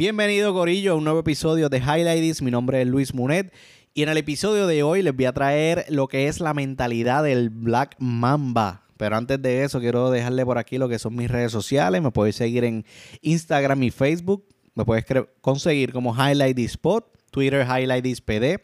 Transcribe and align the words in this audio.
Bienvenido 0.00 0.54
Corillo 0.54 0.92
a 0.92 0.94
un 0.94 1.04
nuevo 1.04 1.20
episodio 1.20 1.68
de 1.68 1.76
Highlights. 1.76 2.40
Mi 2.40 2.50
nombre 2.50 2.80
es 2.80 2.88
Luis 2.88 3.12
Munet 3.12 3.52
y 3.92 4.02
en 4.02 4.08
el 4.08 4.16
episodio 4.16 4.66
de 4.66 4.82
hoy 4.82 5.02
les 5.02 5.14
voy 5.14 5.26
a 5.26 5.34
traer 5.34 5.84
lo 5.90 6.08
que 6.08 6.26
es 6.26 6.40
la 6.40 6.54
mentalidad 6.54 7.22
del 7.22 7.50
Black 7.50 7.96
Mamba. 7.98 8.86
Pero 8.96 9.18
antes 9.18 9.42
de 9.42 9.62
eso 9.62 9.78
quiero 9.78 10.10
dejarle 10.10 10.46
por 10.46 10.56
aquí 10.56 10.78
lo 10.78 10.88
que 10.88 10.98
son 10.98 11.16
mis 11.16 11.30
redes 11.30 11.52
sociales. 11.52 12.00
Me 12.00 12.12
puedes 12.12 12.34
seguir 12.34 12.64
en 12.64 12.86
Instagram 13.20 13.82
y 13.82 13.90
Facebook. 13.90 14.46
Me 14.74 14.86
puedes 14.86 15.04
conseguir 15.42 15.92
como 15.92 16.14
Highlight. 16.14 16.58
Twitter 17.30 17.66
Highlight 17.66 18.20
PD 18.24 18.60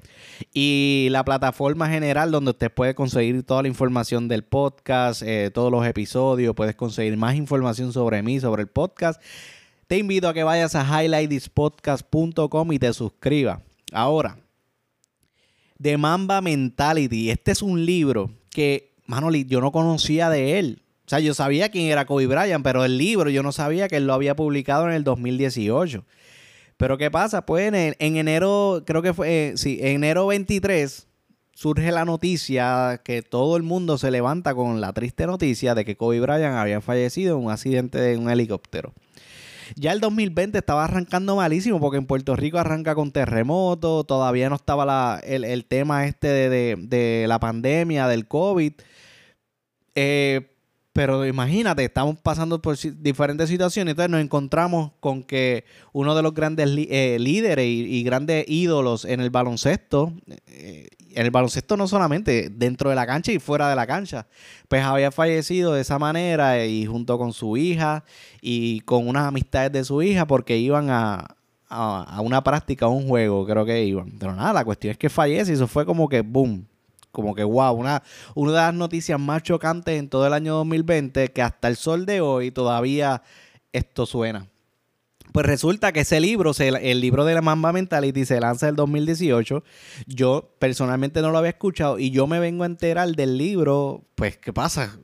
y 0.54 1.08
la 1.10 1.22
plataforma 1.22 1.88
general 1.88 2.30
donde 2.30 2.52
usted 2.52 2.72
puede 2.72 2.94
conseguir 2.94 3.42
toda 3.42 3.60
la 3.62 3.68
información 3.68 4.26
del 4.26 4.42
podcast, 4.42 5.22
eh, 5.22 5.50
todos 5.52 5.70
los 5.70 5.86
episodios, 5.86 6.54
puedes 6.54 6.74
conseguir 6.74 7.16
más 7.16 7.36
información 7.36 7.92
sobre 7.92 8.22
mí, 8.22 8.40
sobre 8.40 8.62
el 8.62 8.68
podcast. 8.68 9.20
Te 9.86 9.98
invito 9.98 10.28
a 10.28 10.34
que 10.34 10.42
vayas 10.42 10.74
a 10.74 10.84
highlightdispodcast.com 11.04 12.72
y 12.72 12.78
te 12.78 12.92
suscribas. 12.92 13.60
Ahora, 13.92 14.36
The 15.80 15.96
Mamba 15.96 16.40
Mentality. 16.40 17.30
Este 17.30 17.52
es 17.52 17.62
un 17.62 17.84
libro 17.86 18.30
que, 18.50 18.94
Manoli, 19.06 19.44
yo 19.44 19.60
no 19.60 19.70
conocía 19.70 20.28
de 20.28 20.58
él. 20.58 20.82
O 21.06 21.08
sea, 21.08 21.20
yo 21.20 21.34
sabía 21.34 21.68
quién 21.68 21.86
era 21.86 22.04
Kobe 22.04 22.26
Bryant, 22.26 22.64
pero 22.64 22.84
el 22.84 22.98
libro 22.98 23.30
yo 23.30 23.44
no 23.44 23.52
sabía 23.52 23.86
que 23.86 23.98
él 23.98 24.08
lo 24.08 24.14
había 24.14 24.34
publicado 24.34 24.88
en 24.88 24.94
el 24.94 25.04
2018. 25.04 26.04
Pero 26.76 26.98
¿qué 26.98 27.10
pasa? 27.12 27.46
Pues 27.46 27.72
en, 27.72 27.94
enero, 27.98 28.82
creo 28.84 29.02
que 29.02 29.14
fue, 29.14 29.50
eh, 29.50 29.56
sí, 29.56 29.78
en 29.80 29.96
enero 29.96 30.26
23 30.26 31.06
surge 31.54 31.92
la 31.92 32.04
noticia 32.04 33.00
que 33.04 33.22
todo 33.22 33.56
el 33.56 33.62
mundo 33.62 33.98
se 33.98 34.10
levanta 34.10 34.54
con 34.54 34.80
la 34.80 34.92
triste 34.92 35.26
noticia 35.26 35.74
de 35.76 35.84
que 35.84 35.96
Kobe 35.96 36.20
Bryant 36.20 36.56
había 36.56 36.80
fallecido 36.80 37.38
en 37.38 37.44
un 37.44 37.52
accidente 37.52 38.00
de 38.00 38.18
un 38.18 38.28
helicóptero. 38.28 38.92
Ya 39.74 39.92
el 39.92 40.00
2020 40.00 40.58
estaba 40.58 40.84
arrancando 40.84 41.36
malísimo 41.36 41.80
porque 41.80 41.98
en 41.98 42.06
Puerto 42.06 42.36
Rico 42.36 42.58
arranca 42.58 42.94
con 42.94 43.10
terremoto, 43.12 44.04
todavía 44.04 44.48
no 44.48 44.56
estaba 44.56 45.18
el, 45.20 45.64
tema 45.64 46.06
este 46.06 46.28
de, 46.28 46.76
de, 46.78 47.26
la 47.26 47.40
pandemia, 47.40 48.06
del 48.08 48.28
COVID. 48.28 48.72
Eh, 49.94 50.52
pero 50.96 51.26
imagínate, 51.26 51.84
estamos 51.84 52.16
pasando 52.22 52.62
por 52.62 52.78
diferentes 52.78 53.50
situaciones, 53.50 53.92
entonces 53.92 54.10
nos 54.10 54.22
encontramos 54.22 54.92
con 55.00 55.24
que 55.24 55.66
uno 55.92 56.14
de 56.14 56.22
los 56.22 56.32
grandes 56.32 56.70
eh, 56.74 57.18
líderes 57.20 57.66
y, 57.66 58.02
grandes 58.02 58.46
ídolos 58.48 59.04
en 59.04 59.20
el 59.20 59.28
baloncesto, 59.28 60.14
eh, 60.46 60.88
en 61.16 61.24
el 61.24 61.30
baloncesto 61.30 61.76
no 61.76 61.88
solamente 61.88 62.50
dentro 62.50 62.90
de 62.90 62.96
la 62.96 63.06
cancha 63.06 63.32
y 63.32 63.38
fuera 63.38 63.70
de 63.70 63.74
la 63.74 63.86
cancha, 63.86 64.26
pues 64.68 64.84
había 64.84 65.10
fallecido 65.10 65.72
de 65.72 65.80
esa 65.80 65.98
manera 65.98 66.64
y 66.64 66.84
junto 66.84 67.18
con 67.18 67.32
su 67.32 67.56
hija 67.56 68.04
y 68.40 68.80
con 68.80 69.08
unas 69.08 69.26
amistades 69.26 69.72
de 69.72 69.82
su 69.82 70.02
hija 70.02 70.26
porque 70.26 70.58
iban 70.58 70.90
a, 70.90 71.36
a 71.68 72.20
una 72.20 72.44
práctica, 72.44 72.86
a 72.86 72.90
un 72.90 73.08
juego, 73.08 73.46
creo 73.46 73.64
que 73.64 73.82
iban. 73.82 74.12
Pero 74.18 74.36
nada, 74.36 74.52
la 74.52 74.64
cuestión 74.64 74.92
es 74.92 74.98
que 74.98 75.08
fallece 75.08 75.52
y 75.52 75.54
eso 75.54 75.66
fue 75.66 75.86
como 75.86 76.08
que 76.08 76.20
boom 76.20 76.66
como 77.16 77.34
que 77.34 77.44
wow, 77.44 77.72
una, 77.72 78.02
una 78.34 78.50
de 78.50 78.58
las 78.58 78.74
noticias 78.74 79.18
más 79.18 79.42
chocantes 79.42 79.98
en 79.98 80.10
todo 80.10 80.26
el 80.26 80.34
año 80.34 80.56
2020 80.56 81.28
que 81.28 81.40
hasta 81.40 81.68
el 81.68 81.76
sol 81.76 82.04
de 82.04 82.20
hoy 82.20 82.50
todavía 82.50 83.22
esto 83.72 84.04
suena. 84.04 84.48
Pues 85.32 85.46
resulta 85.46 85.92
que 85.92 86.00
ese 86.00 86.20
libro, 86.20 86.52
el 86.58 87.00
libro 87.00 87.24
de 87.24 87.34
la 87.34 87.42
Mamba 87.42 87.72
Mentality, 87.72 88.24
se 88.24 88.40
lanza 88.40 88.68
el 88.68 88.76
2018. 88.76 89.62
Yo 90.06 90.54
personalmente 90.58 91.20
no 91.20 91.30
lo 91.30 91.38
había 91.38 91.50
escuchado 91.50 91.98
y 91.98 92.10
yo 92.10 92.26
me 92.26 92.40
vengo 92.40 92.62
a 92.62 92.66
enterar 92.66 93.08
del 93.14 93.36
libro. 93.36 94.04
Pues, 94.14 94.38
¿qué 94.38 94.52
pasa? 94.52 94.98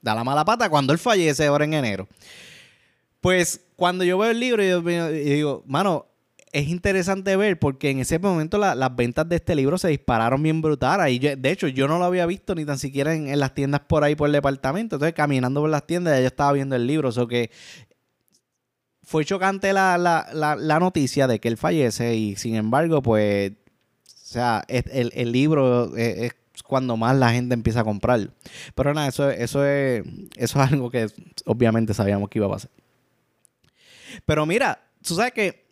Da 0.00 0.14
la 0.14 0.24
mala 0.24 0.44
pata 0.44 0.68
cuando 0.68 0.92
él 0.92 0.98
fallece 0.98 1.46
ahora 1.46 1.64
en 1.64 1.74
enero. 1.74 2.08
Pues 3.20 3.60
cuando 3.76 4.04
yo 4.04 4.18
veo 4.18 4.30
el 4.30 4.40
libro, 4.40 4.62
yo, 4.62 4.80
digo, 4.82 5.64
mano, 5.66 6.06
es 6.52 6.68
interesante 6.68 7.36
ver 7.36 7.58
porque 7.58 7.90
en 7.90 7.98
ese 7.98 8.18
momento 8.18 8.58
las 8.58 8.96
ventas 8.96 9.28
de 9.28 9.36
este 9.36 9.54
libro 9.54 9.76
se 9.78 9.88
dispararon 9.88 10.42
bien 10.42 10.62
brutales. 10.62 11.12
Y 11.12 11.18
de 11.18 11.50
hecho, 11.50 11.68
yo 11.68 11.88
no 11.88 11.98
lo 11.98 12.04
había 12.04 12.26
visto 12.26 12.54
ni 12.54 12.64
tan 12.64 12.78
siquiera 12.78 13.14
en, 13.14 13.38
las 13.38 13.54
tiendas 13.54 13.80
por 13.80 14.04
ahí 14.04 14.14
por 14.14 14.28
el 14.28 14.32
departamento. 14.32 14.96
Entonces, 14.96 15.14
caminando 15.14 15.60
por 15.60 15.70
las 15.70 15.86
tiendas, 15.86 16.14
ya 16.14 16.20
yo 16.20 16.26
estaba 16.26 16.52
viendo 16.52 16.76
el 16.76 16.86
libro. 16.86 17.08
O 17.08 17.12
sea 17.12 17.26
que 17.26 17.50
fue 19.08 19.24
chocante 19.24 19.72
la, 19.72 20.76
noticia 20.80 21.26
de 21.26 21.40
que 21.40 21.48
él 21.48 21.56
fallece. 21.56 22.14
Y 22.14 22.36
sin 22.36 22.56
embargo, 22.56 23.00
pues, 23.00 23.52
o 23.52 23.54
sea, 24.06 24.62
el, 24.68 25.10
el 25.14 25.32
libro 25.32 25.96
es, 25.96 26.34
cuando 26.62 26.94
más 26.98 27.16
la 27.16 27.32
gente 27.32 27.54
empieza 27.54 27.80
a 27.80 27.84
comprarlo. 27.84 28.32
Pero 28.74 28.92
nada, 28.92 29.08
eso, 29.08 29.30
eso, 29.30 29.64
es, 29.64 30.04
eso 30.36 30.62
es 30.62 30.72
algo 30.72 30.90
que 30.90 31.06
obviamente 31.46 31.94
sabíamos 31.94 32.28
que 32.28 32.38
iba 32.38 32.48
a 32.48 32.50
pasar. 32.50 32.70
Pero 34.26 34.44
mira, 34.44 34.78
tú 35.02 35.14
sabes 35.14 35.32
que 35.32 35.67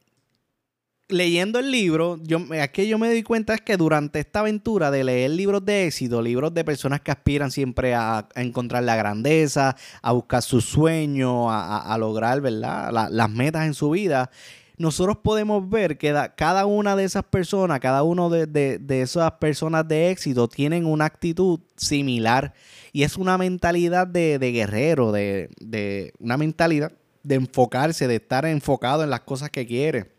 leyendo 1.08 1.58
el 1.58 1.70
libro, 1.70 2.18
yo, 2.22 2.40
que 2.72 2.88
yo 2.88 2.98
me 2.98 3.10
di 3.10 3.22
cuenta 3.22 3.54
es 3.54 3.60
que 3.60 3.76
durante 3.76 4.18
esta 4.18 4.40
aventura 4.40 4.90
de 4.90 5.04
leer 5.04 5.30
libros 5.30 5.64
de 5.64 5.86
éxito, 5.86 6.20
libros 6.20 6.52
de 6.52 6.64
personas 6.64 7.00
que 7.00 7.10
aspiran 7.10 7.50
siempre 7.50 7.94
a, 7.94 8.28
encontrar 8.34 8.82
la 8.82 8.96
grandeza, 8.96 9.76
a 10.02 10.12
buscar 10.12 10.42
su 10.42 10.60
sueño, 10.60 11.50
a, 11.50 11.96
lograr 11.98 12.40
¿verdad? 12.40 13.08
las 13.10 13.30
metas 13.30 13.66
en 13.66 13.74
su 13.74 13.90
vida, 13.90 14.30
nosotros 14.78 15.18
podemos 15.22 15.68
ver 15.70 15.96
que 15.96 16.14
cada 16.36 16.66
una 16.66 16.96
de 16.96 17.04
esas 17.04 17.24
personas, 17.24 17.80
cada 17.80 18.02
uno 18.02 18.28
de, 18.28 18.80
esas 18.88 19.32
personas 19.32 19.86
de 19.86 20.10
éxito 20.10 20.48
tienen 20.48 20.86
una 20.86 21.06
actitud 21.06 21.60
similar 21.76 22.52
y 22.92 23.04
es 23.04 23.16
una 23.16 23.38
mentalidad 23.38 24.06
de, 24.06 24.38
guerrero, 24.38 25.12
de, 25.12 25.50
de 25.60 26.12
una 26.18 26.36
mentalidad 26.36 26.92
de 27.22 27.36
enfocarse, 27.36 28.06
de 28.06 28.16
estar 28.16 28.44
enfocado 28.44 29.02
en 29.02 29.10
las 29.10 29.20
cosas 29.20 29.50
que 29.50 29.66
quiere 29.66 30.15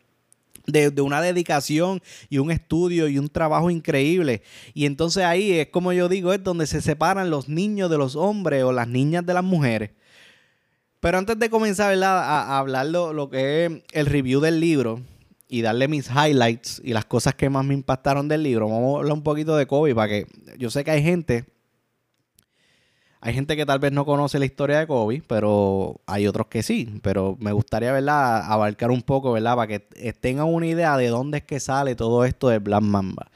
de, 0.68 1.02
una 1.02 1.22
dedicación 1.22 2.02
y 2.30 2.38
un 2.38 2.52
estudio 2.52 3.08
y 3.08 3.18
un 3.18 3.30
trabajo 3.30 3.72
increíble. 3.72 4.44
Y 4.74 4.86
entonces 4.86 5.24
ahí 5.24 5.54
es 5.54 5.68
como 5.68 5.94
yo 5.94 6.10
digo, 6.10 6.34
es 6.34 6.44
donde 6.44 6.68
se 6.68 6.82
separan 6.82 7.30
los 7.30 7.50
niños 7.50 7.90
de 7.90 7.98
los 7.98 8.16
hombres 8.16 8.64
o 8.64 8.72
las 8.72 8.88
niñas 8.88 9.26
de 9.26 9.34
las 9.34 9.44
mujeres. 9.44 9.92
Pero 11.00 11.18
antes 11.18 11.40
de 11.40 11.50
comenzar 11.50 11.96
A, 12.04 12.58
hablar 12.58 12.88
lo, 12.88 13.30
que 13.30 13.66
es 13.66 13.72
el 13.94 14.06
review 14.06 14.42
del 14.42 14.60
libro 14.60 15.02
y 15.48 15.62
darle 15.62 15.88
mis 15.88 16.10
highlights 16.10 16.82
y 16.84 16.92
las 16.92 17.06
cosas 17.06 17.34
que 17.36 17.50
más 17.50 17.64
me 17.64 17.74
impactaron 17.74 18.28
del 18.28 18.44
libro, 18.44 18.68
vamos 18.68 18.96
a 18.96 19.00
hablar 19.00 19.14
un 19.14 19.24
poquito 19.24 19.56
de 19.56 19.66
Kobe 19.66 19.96
para 19.96 20.10
que 20.10 20.28
yo 20.58 20.70
sé 20.70 20.84
que 20.84 20.92
hay 20.92 21.04
gente 21.04 21.46
hay 23.20 23.34
gente 23.34 23.56
que 23.56 23.66
tal 23.66 23.80
vez 23.80 23.92
no 23.92 24.06
conoce 24.06 24.38
la 24.40 24.46
historia 24.46 24.80
de 24.80 24.88
Kobe, 24.88 25.24
pero 25.28 26.02
hay 26.06 26.28
otros 26.28 26.48
que 26.48 26.62
sí. 26.62 27.00
Pero 27.02 27.36
me 27.40 27.52
gustaría, 27.52 27.92
¿verdad?, 27.92 28.52
abarcar 28.52 28.92
un 28.92 29.02
poco, 29.02 29.32
¿verdad?, 29.32 29.56
para 29.56 29.68
que 29.68 29.80
tengan 30.14 30.48
una 30.48 30.68
idea 30.68 30.98
de 30.98 31.08
dónde 31.08 31.40
es 31.40 31.44
que 31.44 31.60
sale 31.60 31.96
todo 31.96 32.26
esto 32.26 32.50
de 32.50 32.60
Black 32.60 32.84
Mamba. 32.84 33.30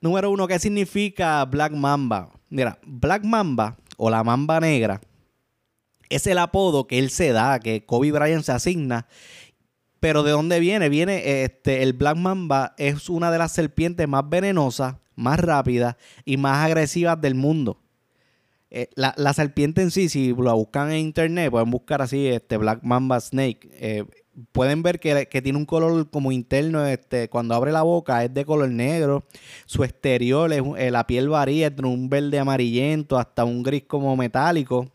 Número 0.00 0.30
uno, 0.30 0.48
¿qué 0.48 0.58
significa 0.58 1.44
Black 1.44 1.72
Mamba? 1.72 2.30
Mira, 2.48 2.78
Black 2.86 3.22
Mamba 3.24 3.76
o 3.98 4.08
la 4.08 4.24
Mamba 4.24 4.58
Negra 4.60 5.00
es 6.08 6.26
el 6.26 6.38
apodo 6.38 6.86
que 6.86 6.98
él 6.98 7.10
se 7.10 7.32
da, 7.32 7.60
que 7.60 7.84
Kobe 7.84 8.12
Bryant 8.12 8.42
se 8.42 8.52
asigna. 8.52 9.06
Pero 10.00 10.22
¿de 10.22 10.30
dónde 10.30 10.60
viene? 10.60 10.88
Viene, 10.88 11.44
este, 11.44 11.82
el 11.82 11.92
Black 11.92 12.16
Mamba 12.16 12.74
es 12.78 13.10
una 13.10 13.30
de 13.30 13.36
las 13.36 13.52
serpientes 13.52 14.08
más 14.08 14.28
venenosas, 14.28 14.96
más 15.14 15.38
rápidas 15.38 15.96
y 16.24 16.38
más 16.38 16.64
agresivas 16.64 17.20
del 17.20 17.34
mundo. 17.34 17.78
Eh, 18.72 18.88
la, 18.94 19.32
serpiente 19.32 19.82
en 19.82 19.90
sí, 19.90 20.08
si 20.08 20.34
la 20.34 20.52
buscan 20.52 20.92
en 20.92 20.98
internet, 20.98 21.50
pueden 21.50 21.70
buscar 21.70 22.02
así, 22.02 22.28
este 22.28 22.56
Black 22.56 22.82
Mamba 22.82 23.18
Snake. 23.18 23.68
Eh, 23.72 24.04
pueden 24.52 24.82
ver 24.82 25.00
que, 25.00 25.26
tiene 25.42 25.58
un 25.58 25.66
color 25.66 26.08
como 26.10 26.30
interno, 26.30 26.86
este, 26.86 27.28
cuando 27.28 27.54
abre 27.54 27.72
la 27.72 27.82
boca 27.82 28.24
es 28.24 28.32
de 28.32 28.44
color 28.44 28.70
negro, 28.70 29.24
su 29.66 29.82
exterior, 29.82 30.52
es, 30.52 30.62
eh, 30.78 30.90
la 30.90 31.06
piel 31.06 31.28
varía 31.28 31.66
entre 31.66 31.86
un 31.86 32.08
verde 32.08 32.38
amarillento 32.38 33.18
hasta 33.18 33.44
un 33.44 33.62
gris 33.62 33.84
como 33.86 34.16
metálico. 34.16 34.88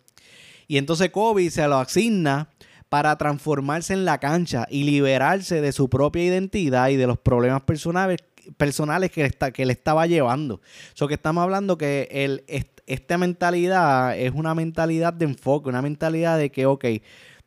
Y 0.67 0.77
entonces 0.77 1.09
Kobe 1.09 1.49
se 1.51 1.67
lo 1.67 1.77
asigna 1.77 2.49
para 2.89 3.17
transformarse 3.17 3.93
en 3.93 4.05
la 4.05 4.19
cancha 4.19 4.67
y 4.69 4.83
liberarse 4.83 5.59
de 5.59 5.71
su 5.71 5.89
propia 5.89 6.23
identidad 6.23 6.89
y 6.89 6.95
de 6.95 7.07
los 7.07 7.17
problemas 7.17 7.61
personales, 7.63 8.19
personales 8.57 9.11
que, 9.11 9.23
está, 9.25 9.51
que 9.51 9.65
le 9.65 9.73
estaba 9.73 10.07
llevando. 10.07 10.61
Eso 10.93 11.07
que 11.07 11.15
estamos 11.15 11.43
hablando 11.43 11.77
que 11.77 12.07
él 12.11 12.43
esta 12.87 13.17
mentalidad 13.17 14.17
es 14.17 14.31
una 14.33 14.53
mentalidad 14.53 15.13
de 15.13 15.25
enfoque, 15.25 15.69
una 15.69 15.81
mentalidad 15.81 16.37
de 16.37 16.51
que, 16.51 16.65
ok, 16.65 16.85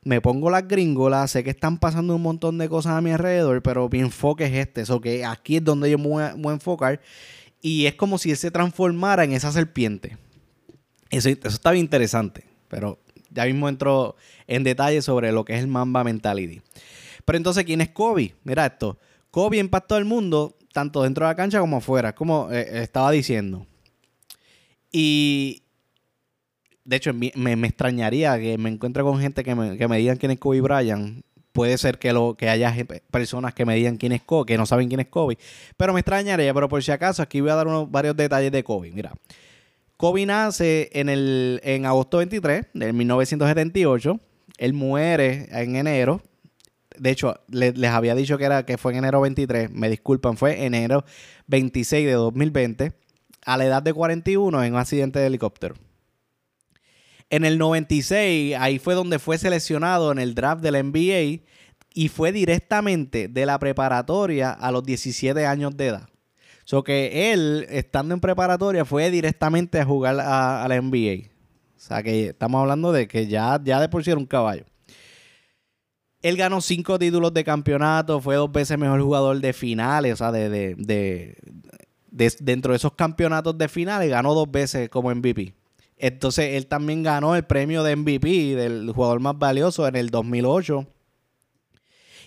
me 0.02 0.20
pongo 0.20 0.50
las 0.50 0.66
gringolas, 0.66 1.30
sé 1.30 1.44
que 1.44 1.50
están 1.50 1.78
pasando 1.78 2.16
un 2.16 2.22
montón 2.22 2.58
de 2.58 2.68
cosas 2.68 2.92
a 2.92 3.00
mi 3.00 3.10
alrededor, 3.10 3.62
pero 3.62 3.88
mi 3.88 4.00
enfoque 4.00 4.46
es 4.46 4.54
este, 4.54 4.82
eso 4.82 5.00
que 5.00 5.24
aquí 5.24 5.56
es 5.56 5.64
donde 5.64 5.90
yo 5.90 5.98
me 5.98 6.08
voy, 6.08 6.22
a, 6.22 6.52
enfocar 6.52 7.00
y 7.60 7.86
es 7.86 7.94
como 7.94 8.18
si 8.18 8.30
él 8.30 8.36
se 8.36 8.50
transformara 8.50 9.24
en 9.24 9.32
esa 9.32 9.52
serpiente. 9.52 10.16
Eso, 11.10 11.28
eso 11.28 11.48
está 11.48 11.72
bien 11.72 11.84
interesante, 11.84 12.44
pero 12.68 12.98
ya 13.30 13.44
mismo 13.44 13.68
entro 13.68 14.16
en 14.46 14.64
detalle 14.64 15.02
sobre 15.02 15.32
lo 15.32 15.44
que 15.44 15.54
es 15.54 15.60
el 15.60 15.68
Mamba 15.68 16.04
Mentality. 16.04 16.62
Pero 17.24 17.36
entonces, 17.36 17.64
¿quién 17.64 17.80
es 17.80 17.90
Kobe? 17.90 18.34
Mira 18.44 18.66
esto. 18.66 18.98
Kobe 19.30 19.58
impactó 19.58 19.96
al 19.96 20.04
mundo 20.04 20.56
tanto 20.72 21.02
dentro 21.02 21.26
de 21.26 21.32
la 21.32 21.36
cancha 21.36 21.60
como 21.60 21.78
afuera, 21.78 22.14
como 22.14 22.50
eh, 22.50 22.82
estaba 22.82 23.10
diciendo. 23.10 23.66
Y 24.92 25.62
de 26.88 26.96
hecho, 26.96 27.12
me, 27.12 27.52
extrañaría 27.66 28.38
que 28.38 28.56
me 28.56 28.70
encuentre 28.70 29.02
con 29.02 29.20
gente 29.20 29.44
que 29.44 29.54
me, 29.54 29.76
que 29.76 29.86
me 29.88 29.98
digan 29.98 30.16
quién 30.16 30.32
es 30.32 30.38
Kobe 30.38 30.62
Bryant. 30.62 31.22
puede 31.52 31.76
ser 31.76 31.98
que, 31.98 32.14
lo, 32.14 32.34
que 32.34 32.48
haya 32.48 32.74
personas 33.10 33.52
que 33.52 33.66
me 33.66 33.74
digan 33.74 33.98
quién 33.98 34.12
es 34.12 34.22
Kobe, 34.22 34.46
que 34.46 34.56
no 34.56 34.64
saben 34.64 34.88
quién 34.88 35.00
es 35.00 35.08
Kobe. 35.08 35.36
Pero 35.76 35.92
me 35.92 36.00
extrañaría, 36.00 36.54
pero 36.54 36.66
por 36.68 36.82
si 36.82 36.90
acaso, 36.90 37.22
aquí 37.22 37.42
voy 37.42 37.50
a 37.50 37.56
dar 37.56 37.66
unos, 37.66 37.90
varios 37.90 38.16
detalles 38.16 38.50
de 38.50 38.64
Kobe. 38.64 38.90
Mira, 38.90 39.12
Kobe 39.98 40.24
nace 40.24 40.88
en, 40.92 41.10
el, 41.10 41.60
en 41.62 41.84
agosto 41.84 42.18
23 42.18 42.68
de 42.72 42.92
1978. 42.92 44.20
Él 44.56 44.72
muere 44.72 45.48
en 45.50 45.76
enero. 45.76 46.22
De 46.98 47.10
hecho, 47.10 47.40
les 47.48 47.90
había 47.90 48.14
dicho 48.14 48.38
que, 48.38 48.44
era, 48.44 48.64
que 48.64 48.78
fue 48.78 48.92
en 48.92 48.98
enero 48.98 49.20
23. 49.20 49.70
Me 49.70 49.88
disculpan, 49.88 50.36
fue 50.36 50.64
enero 50.64 51.04
26 51.46 52.06
de 52.06 52.12
2020. 52.12 52.92
A 53.44 53.56
la 53.56 53.64
edad 53.64 53.82
de 53.82 53.94
41 53.94 54.64
en 54.64 54.74
un 54.74 54.78
accidente 54.78 55.18
de 55.18 55.26
helicóptero. 55.26 55.74
En 57.30 57.44
el 57.44 57.58
96, 57.58 58.56
ahí 58.58 58.78
fue 58.78 58.94
donde 58.94 59.18
fue 59.18 59.38
seleccionado 59.38 60.12
en 60.12 60.18
el 60.18 60.34
draft 60.34 60.62
del 60.62 60.82
NBA 60.82 61.44
y 61.94 62.08
fue 62.08 62.32
directamente 62.32 63.28
de 63.28 63.46
la 63.46 63.58
preparatoria 63.58 64.50
a 64.50 64.70
los 64.72 64.84
17 64.84 65.46
años 65.46 65.76
de 65.76 65.88
edad. 65.88 66.08
So 66.64 66.84
que 66.84 67.32
él, 67.32 67.66
estando 67.70 68.14
en 68.14 68.20
preparatoria, 68.20 68.84
fue 68.84 69.10
directamente 69.10 69.80
a 69.80 69.84
jugar 69.84 70.20
a, 70.20 70.66
la 70.68 70.80
NBA. 70.80 71.28
O 71.76 71.80
sea 71.80 72.02
que 72.02 72.26
estamos 72.28 72.60
hablando 72.60 72.92
de 72.92 73.08
que 73.08 73.26
ya, 73.26 73.60
ya 73.62 73.80
de 73.80 73.88
por 73.88 74.06
era 74.06 74.18
un 74.18 74.26
caballo. 74.26 74.64
Él 76.22 76.36
ganó 76.36 76.60
cinco 76.60 76.98
títulos 76.98 77.32
de 77.32 77.44
campeonato, 77.44 78.20
fue 78.20 78.36
dos 78.36 78.50
veces 78.50 78.78
mejor 78.78 79.00
jugador 79.00 79.40
de 79.40 79.52
finales, 79.52 80.14
o 80.14 80.16
sea, 80.16 80.32
de, 80.32 80.48
de, 80.48 80.74
de, 80.76 82.36
dentro 82.40 82.72
de 82.72 82.76
esos 82.76 82.92
campeonatos 82.94 83.56
de 83.56 83.68
finales, 83.68 84.10
ganó 84.10 84.34
dos 84.34 84.50
veces 84.50 84.88
como 84.88 85.14
MVP. 85.14 85.54
Entonces, 85.96 86.54
él 86.54 86.66
también 86.66 87.02
ganó 87.02 87.36
el 87.36 87.44
premio 87.44 87.82
de 87.82 87.96
MVP, 87.96 88.56
del 88.56 88.90
jugador 88.92 89.20
más 89.20 89.38
valioso, 89.38 89.86
en 89.86 89.96
el 89.96 90.10
2008 90.10 90.86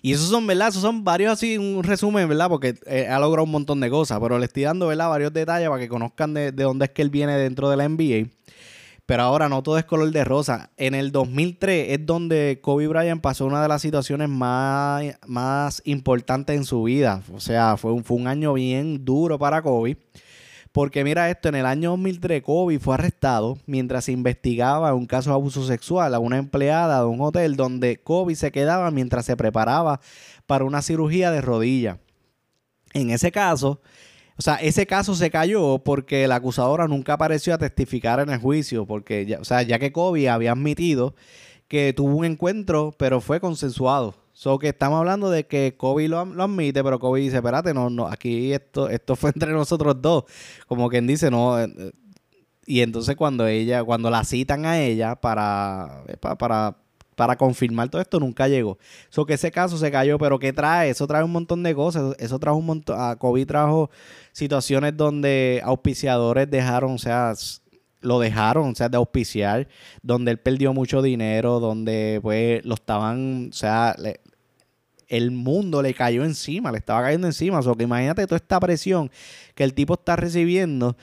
y 0.04 0.14
esos 0.14 0.30
son, 0.30 0.48
¿verdad? 0.48 0.70
Esos 0.70 0.82
son 0.82 1.04
varios 1.04 1.32
así, 1.32 1.58
un 1.58 1.84
resumen, 1.84 2.28
¿verdad? 2.28 2.50
Porque 2.50 2.76
eh, 2.88 3.08
ha 3.08 3.20
logrado 3.20 3.44
un 3.44 3.52
montón 3.52 3.80
de 3.80 3.90
cosas, 3.90 4.20
pero 4.20 4.40
le 4.40 4.46
estoy 4.46 4.64
dando, 4.64 4.88
¿verdad? 4.88 5.10
Varios 5.10 5.32
detalles 5.32 5.70
para 5.70 5.80
que 5.80 5.88
conozcan 5.88 6.34
de, 6.34 6.52
dónde 6.52 6.86
es 6.86 6.92
que 6.92 7.04
él 7.04 7.12
viene 7.12 7.38
dentro 7.38 7.70
de 7.70 7.78
la 7.78 7.88
NBA. 7.88 8.30
Pero 9.12 9.24
ahora 9.24 9.50
no 9.50 9.62
todo 9.62 9.78
es 9.78 9.84
color 9.84 10.10
de 10.12 10.24
rosa. 10.24 10.70
En 10.78 10.96
el 10.96 11.12
2003 11.12 11.88
es 11.90 12.06
donde 12.06 12.60
Kobe 12.62 12.88
Bryant 12.88 13.22
pasó 13.22 13.46
una 13.46 13.62
de 13.62 13.68
las 13.68 13.82
situaciones 13.82 14.30
más, 14.30 15.04
más 15.28 15.82
importantes 15.84 16.56
en 16.56 16.64
su 16.64 16.84
vida. 16.84 17.22
O 17.34 17.42
sea, 17.42 17.76
fue 17.76 17.92
un, 17.92 18.06
fue 18.06 18.16
un 18.16 18.28
año 18.28 18.54
bien 18.54 19.04
duro 19.04 19.38
para 19.38 19.62
Kobe. 19.62 19.98
Porque 20.72 21.04
mira 21.04 21.30
esto, 21.30 21.50
en 21.50 21.56
el 21.56 21.66
año 21.66 21.90
2003 21.90 22.42
Kobe 22.42 22.80
fue 22.80 22.94
arrestado 22.94 23.58
mientras 23.66 24.08
investigaba 24.08 24.94
un 24.94 25.08
caso 25.08 25.32
de 25.32 25.34
abuso 25.34 25.68
sexual 25.68 26.16
a 26.16 26.20
una 26.20 26.38
empleada 26.38 27.02
de 27.02 27.08
un 27.08 27.20
hotel 27.20 27.58
donde 27.58 27.98
Kobe 27.98 28.36
se 28.36 28.54
quedaba 28.54 28.92
mientras 28.92 29.26
se 29.26 29.36
preparaba 29.36 30.00
para 30.46 30.64
una 30.64 30.82
cirugía 30.82 31.32
de 31.32 31.42
rodilla. 31.42 32.00
En 32.94 33.10
ese 33.10 33.34
caso, 33.34 33.82
o 34.42 34.44
sea, 34.44 34.56
ese 34.56 34.88
caso 34.88 35.14
se 35.14 35.30
cayó 35.30 35.78
porque 35.78 36.28
la 36.28 36.38
acusadora 36.38 36.88
nunca 36.88 37.14
apareció 37.14 37.54
a 37.54 37.60
testificar 37.60 38.20
en 38.22 38.32
el 38.32 38.40
juicio, 38.40 38.88
porque 38.88 39.24
ya, 39.28 39.40
o 39.40 39.46
sea, 39.46 39.62
ya 39.62 39.78
que 39.78 39.92
Kobe 39.92 40.30
había 40.30 40.54
admitido 40.54 41.14
que 41.68 41.94
tuvo 41.94 42.16
un 42.16 42.26
encuentro, 42.26 42.92
pero 42.98 43.22
fue 43.22 43.40
consensuado. 43.40 44.16
So 44.34 44.58
que 44.58 44.70
estamos 44.70 44.98
hablando 44.98 45.30
de 45.30 45.46
que 45.46 45.76
Kobe 45.78 46.08
lo, 46.08 46.18
admite, 46.18 46.84
pero 46.84 46.98
Kobe 46.98 47.20
dice, 47.20 47.36
espérate, 47.36 47.72
no, 47.76 47.92
no, 47.92 48.08
aquí 48.08 48.52
esto, 48.52 48.90
esto 48.90 49.16
fue 49.16 49.30
entre 49.30 49.52
nosotros 49.52 50.02
dos. 50.02 50.24
Como 50.66 50.90
quien 50.90 51.06
dice, 51.06 51.30
no. 51.30 51.60
Eh, 51.60 51.72
eh, 51.78 51.92
y 52.66 52.82
entonces 52.82 53.16
cuando 53.16 53.46
ella, 53.46 53.84
cuando 53.84 54.10
la 54.10 54.24
citan 54.24 54.66
a 54.66 54.82
ella 54.82 55.18
para, 55.18 56.04
para, 56.20 56.36
para 56.36 56.78
confirmar 57.38 57.90
todo 57.90 58.02
esto, 58.02 58.20
nunca 58.20 58.48
llegó. 58.48 58.78
So 59.10 59.26
que 59.26 59.34
ese 59.36 59.52
caso 59.52 59.78
se 59.78 59.92
cayó, 59.92 60.18
pero 60.18 60.40
¿qué 60.40 60.54
trae? 60.54 60.90
Eso 60.90 61.08
trae 61.08 61.24
un 61.24 61.32
montón 61.32 61.64
de 61.64 61.76
cosas. 61.76 62.16
Eso 62.20 62.40
trajo 62.40 62.58
un 62.58 62.66
montón. 62.66 62.98
A 63.00 63.16
Kobe 63.16 63.46
trajo 63.46 63.90
situaciones 64.32 64.96
donde 64.96 65.62
auspiciadores 65.64 66.50
dejaron, 66.50 66.94
o 66.94 66.98
sea, 66.98 67.34
lo 68.02 68.20
dejaron, 68.20 68.72
o 68.72 68.76
sea, 68.76 68.90
de 68.90 68.98
auspiciar, 68.98 69.68
donde 70.02 70.32
él 70.32 70.40
perdió 70.40 70.74
mucho 70.74 71.02
dinero, 71.02 71.60
donde 71.60 72.20
pues 72.22 72.66
lo 72.66 72.76
estaban, 72.76 73.50
o 73.52 73.54
sea, 73.54 73.96
el 75.12 75.32
mundo 75.32 75.82
le 75.82 75.94
cayó 75.94 76.24
encima, 76.24 76.72
le 76.72 76.78
estaba 76.78 77.04
cayendo 77.04 77.28
encima. 77.28 77.60
O 77.60 77.62
sea, 77.62 77.74
que 77.76 77.84
imagínate 77.84 78.26
toda 78.26 78.38
esta 78.38 78.60
presión 78.60 79.12
que 79.56 79.66
el 79.66 79.74
tipo 79.74 79.96
está 79.96 80.16
recibiendo. 80.16 80.96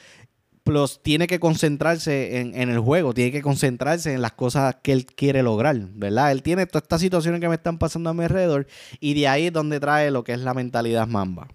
Tiene 1.03 1.27
que 1.27 1.41
concentrarse 1.41 2.41
en, 2.41 2.55
el 2.55 2.79
juego, 2.79 3.15
tiene 3.15 3.33
que 3.33 3.43
concentrarse 3.43 4.13
en 4.13 4.23
las 4.23 4.33
cosas 4.33 4.77
que 4.83 4.93
él 4.93 5.07
quiere 5.07 5.43
lograr, 5.43 5.77
¿verdad? 5.95 6.33
Él 6.33 6.43
tiene 6.43 6.67
todas 6.67 6.83
estas 6.83 7.01
situaciones 7.01 7.41
que 7.41 7.49
me 7.49 7.55
están 7.55 7.79
pasando 7.79 8.11
a 8.11 8.15
mi 8.15 8.25
alrededor 8.25 8.67
y 9.01 9.15
de 9.15 9.29
ahí 9.29 9.47
es 9.47 9.53
donde 9.53 9.81
trae 9.81 10.11
lo 10.11 10.25
que 10.25 10.33
es 10.33 10.41
la 10.41 10.55
mentalidad 10.55 11.07
mamba. 11.07 11.49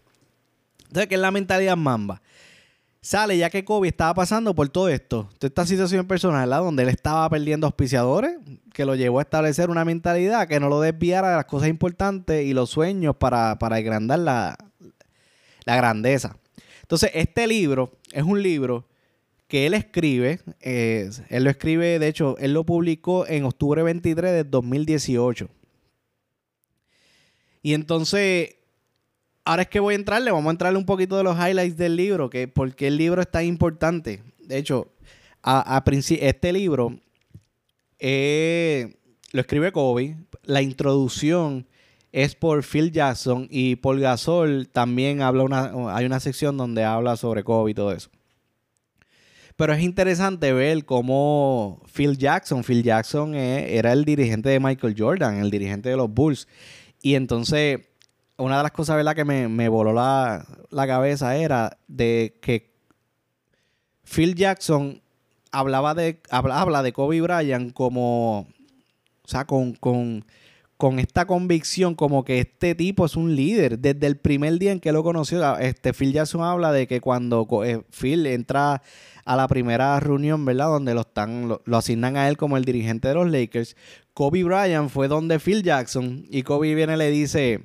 Entonces, 0.88 1.08
¿qué 1.08 1.16
es 1.16 1.22
la 1.22 1.32
mentalidad 1.32 1.78
mamba? 1.78 2.22
sale 3.04 3.38
ya 3.38 3.50
que 3.50 3.66
Kobe 3.66 3.90
estaba 3.90 4.14
pasando 4.14 4.56
por 4.56 4.70
todo 4.70 4.88
esto, 4.88 5.30
toda 5.38 5.50
esta 5.50 5.66
situación 5.68 6.08
personal, 6.08 6.48
¿verdad? 6.48 6.64
Donde 6.64 6.84
él 6.84 6.90
estaba 6.90 7.30
perdiendo 7.30 7.68
auspiciadores, 7.68 8.38
que 8.74 8.86
lo 8.86 8.96
llevó 8.96 9.20
a 9.20 9.24
establecer 9.24 9.70
una 9.70 9.84
mentalidad 9.84 10.48
que 10.48 10.60
no 10.60 10.70
lo 10.70 10.80
desviara 10.80 11.30
de 11.30 11.36
las 11.36 11.46
cosas 11.46 11.68
importantes 11.68 12.46
y 12.46 12.54
los 12.54 12.70
sueños 12.70 13.18
para, 13.18 13.60
para 13.60 13.76
agrandar 13.76 14.20
la, 14.20 14.58
la 15.66 15.76
grandeza. 15.76 16.38
Entonces, 16.82 17.12
este 17.14 17.46
libro 17.46 17.92
es 18.14 18.24
un 18.24 18.42
libro 18.42 18.86
que 19.54 19.68
él 19.68 19.76
escribe, 19.76 20.40
él 20.62 21.44
lo 21.44 21.50
escribe, 21.52 22.00
de 22.00 22.08
hecho, 22.08 22.36
él 22.40 22.54
lo 22.54 22.64
publicó 22.64 23.28
en 23.28 23.44
octubre 23.44 23.84
23 23.84 24.32
de 24.32 24.44
2018. 24.46 25.48
Y 27.62 27.76
entonces, 27.76 28.56
ahora 29.46 29.62
es 29.62 29.68
que 29.68 29.80
voy 29.80 29.94
a 29.94 29.98
entrarle, 29.98 30.32
vamos 30.32 30.48
a 30.48 30.54
entrarle 30.54 30.80
un 30.80 30.88
poquito 30.88 31.18
de 31.18 31.24
los 31.24 31.38
highlights 31.38 31.78
del 31.78 31.96
libro, 31.96 32.32
que 32.32 32.48
por 32.48 32.74
qué 32.74 32.88
el 32.88 32.98
libro 32.98 33.22
es 33.22 33.30
tan 33.30 33.46
importante. 33.46 34.24
De 34.40 34.58
hecho, 34.58 34.92
a, 35.44 35.84
este 35.86 36.52
libro 36.52 37.00
eh, 38.00 38.96
lo 39.34 39.42
escribe 39.42 39.72
Kobe. 39.72 40.18
La 40.46 40.64
introducción 40.64 41.68
es 42.12 42.34
por 42.34 42.64
Phil 42.64 42.92
Jackson 42.92 43.48
y 43.52 43.76
Paul 43.76 44.00
Gasol 44.00 44.68
también 44.68 45.22
habla 45.22 45.44
una, 45.44 45.96
hay 45.96 46.08
una 46.08 46.20
sección 46.20 46.58
donde 46.58 46.84
habla 46.84 47.18
sobre 47.18 47.44
Kobe 47.44 47.70
y 47.70 47.74
todo 47.76 47.92
eso. 47.92 48.10
Pero 49.56 49.74
es 49.74 49.82
interesante 49.82 50.52
ver 50.54 50.86
cómo 50.86 51.82
Phil 51.94 52.18
Jackson, 52.18 52.64
Phil 52.64 52.84
Jackson 52.84 53.36
eh, 53.36 53.78
era 53.78 53.94
el 53.94 54.04
dirigente 54.06 54.50
de 54.50 54.60
Michael 54.60 54.96
Jordan, 54.98 55.38
el 55.38 55.52
dirigente 55.52 55.90
de 55.90 55.98
los 55.98 56.12
Bulls. 56.12 56.48
Y 57.02 57.16
entonces 57.16 57.82
una 58.38 58.58
de 58.58 58.64
las 58.64 58.72
cosas, 58.72 58.96
¿verdad?, 58.96 59.16
que 59.16 59.26
me, 59.26 59.70
voló 59.70 59.94
la, 59.94 60.46
cabeza 60.72 61.36
era 61.36 61.78
de 61.88 62.38
que 62.42 62.74
Phil 64.04 64.36
Jackson 64.36 65.02
hablaba 65.52 65.94
de, 65.94 66.22
habla, 66.30 66.84
de 66.84 66.94
Kobe 66.94 67.22
Bryant 67.22 67.74
como, 67.74 68.40
o 68.40 69.28
sea, 69.28 69.46
con, 69.46 69.74
con, 69.74 70.26
esta 70.92 71.26
convicción 71.26 71.96
como 71.96 72.26
que 72.26 72.40
este 72.40 72.76
tipo 72.76 73.06
es 73.06 73.16
un 73.16 73.36
líder. 73.36 73.80
Desde 73.80 74.06
el 74.06 74.18
primer 74.18 74.60
día 74.60 74.72
en 74.72 74.80
que 74.80 74.92
lo 74.92 75.04
conoció, 75.04 75.58
este 75.58 75.94
Phil 75.94 76.12
Jackson 76.12 76.42
habla 76.42 76.72
de 76.72 76.88
que 76.88 77.00
cuando 77.00 77.48
eh, 77.64 77.82
Phil 77.90 78.26
entra 78.26 78.82
a 79.26 79.36
la 79.36 79.48
primera 79.48 80.00
reunión, 80.00 80.44
¿verdad? 80.46 80.68
Donde 80.68 80.94
lo 80.94 81.02
están, 81.02 81.48
lo, 81.48 81.78
asignan 81.78 82.18
a 82.18 82.28
él 82.28 82.38
como 82.38 82.58
el 82.58 82.66
dirigente 82.66 83.08
de 83.08 83.14
los 83.14 83.30
Lakers. 83.30 83.76
Kobe 84.14 84.44
Bryant 84.44 84.90
fue 84.90 85.08
donde 85.08 85.40
Phil 85.40 85.64
Jackson 85.64 86.26
y 86.30 86.44
Kobe 86.44 86.76
viene 86.76 86.96
y 86.96 86.98
le 86.98 87.10
dice, 87.10 87.62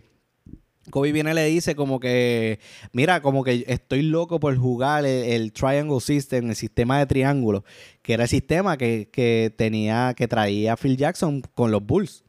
Kobe 0.91 1.13
viene 1.13 1.33
y 1.33 1.35
le 1.35 1.45
dice 1.47 1.75
como 1.75 2.01
que, 2.01 2.61
mira, 2.93 3.21
como 3.21 3.43
que 3.43 3.65
estoy 3.67 4.03
loco 4.03 4.39
por 4.41 4.57
jugar 4.57 5.05
el, 5.05 5.53
Triangle 5.53 6.01
System, 6.01 6.51
el 6.51 6.57
sistema 6.57 6.99
de 7.01 7.07
triángulo, 7.07 7.65
que 8.03 8.15
era 8.15 8.25
el 8.25 8.29
sistema 8.29 8.77
que, 8.77 9.53
tenía, 9.57 10.15
que 10.17 10.29
traía 10.29 10.77
Phil 10.77 10.97
Jackson 10.97 11.43
con 11.55 11.71
los 11.71 11.85
Bulls. 11.85 12.25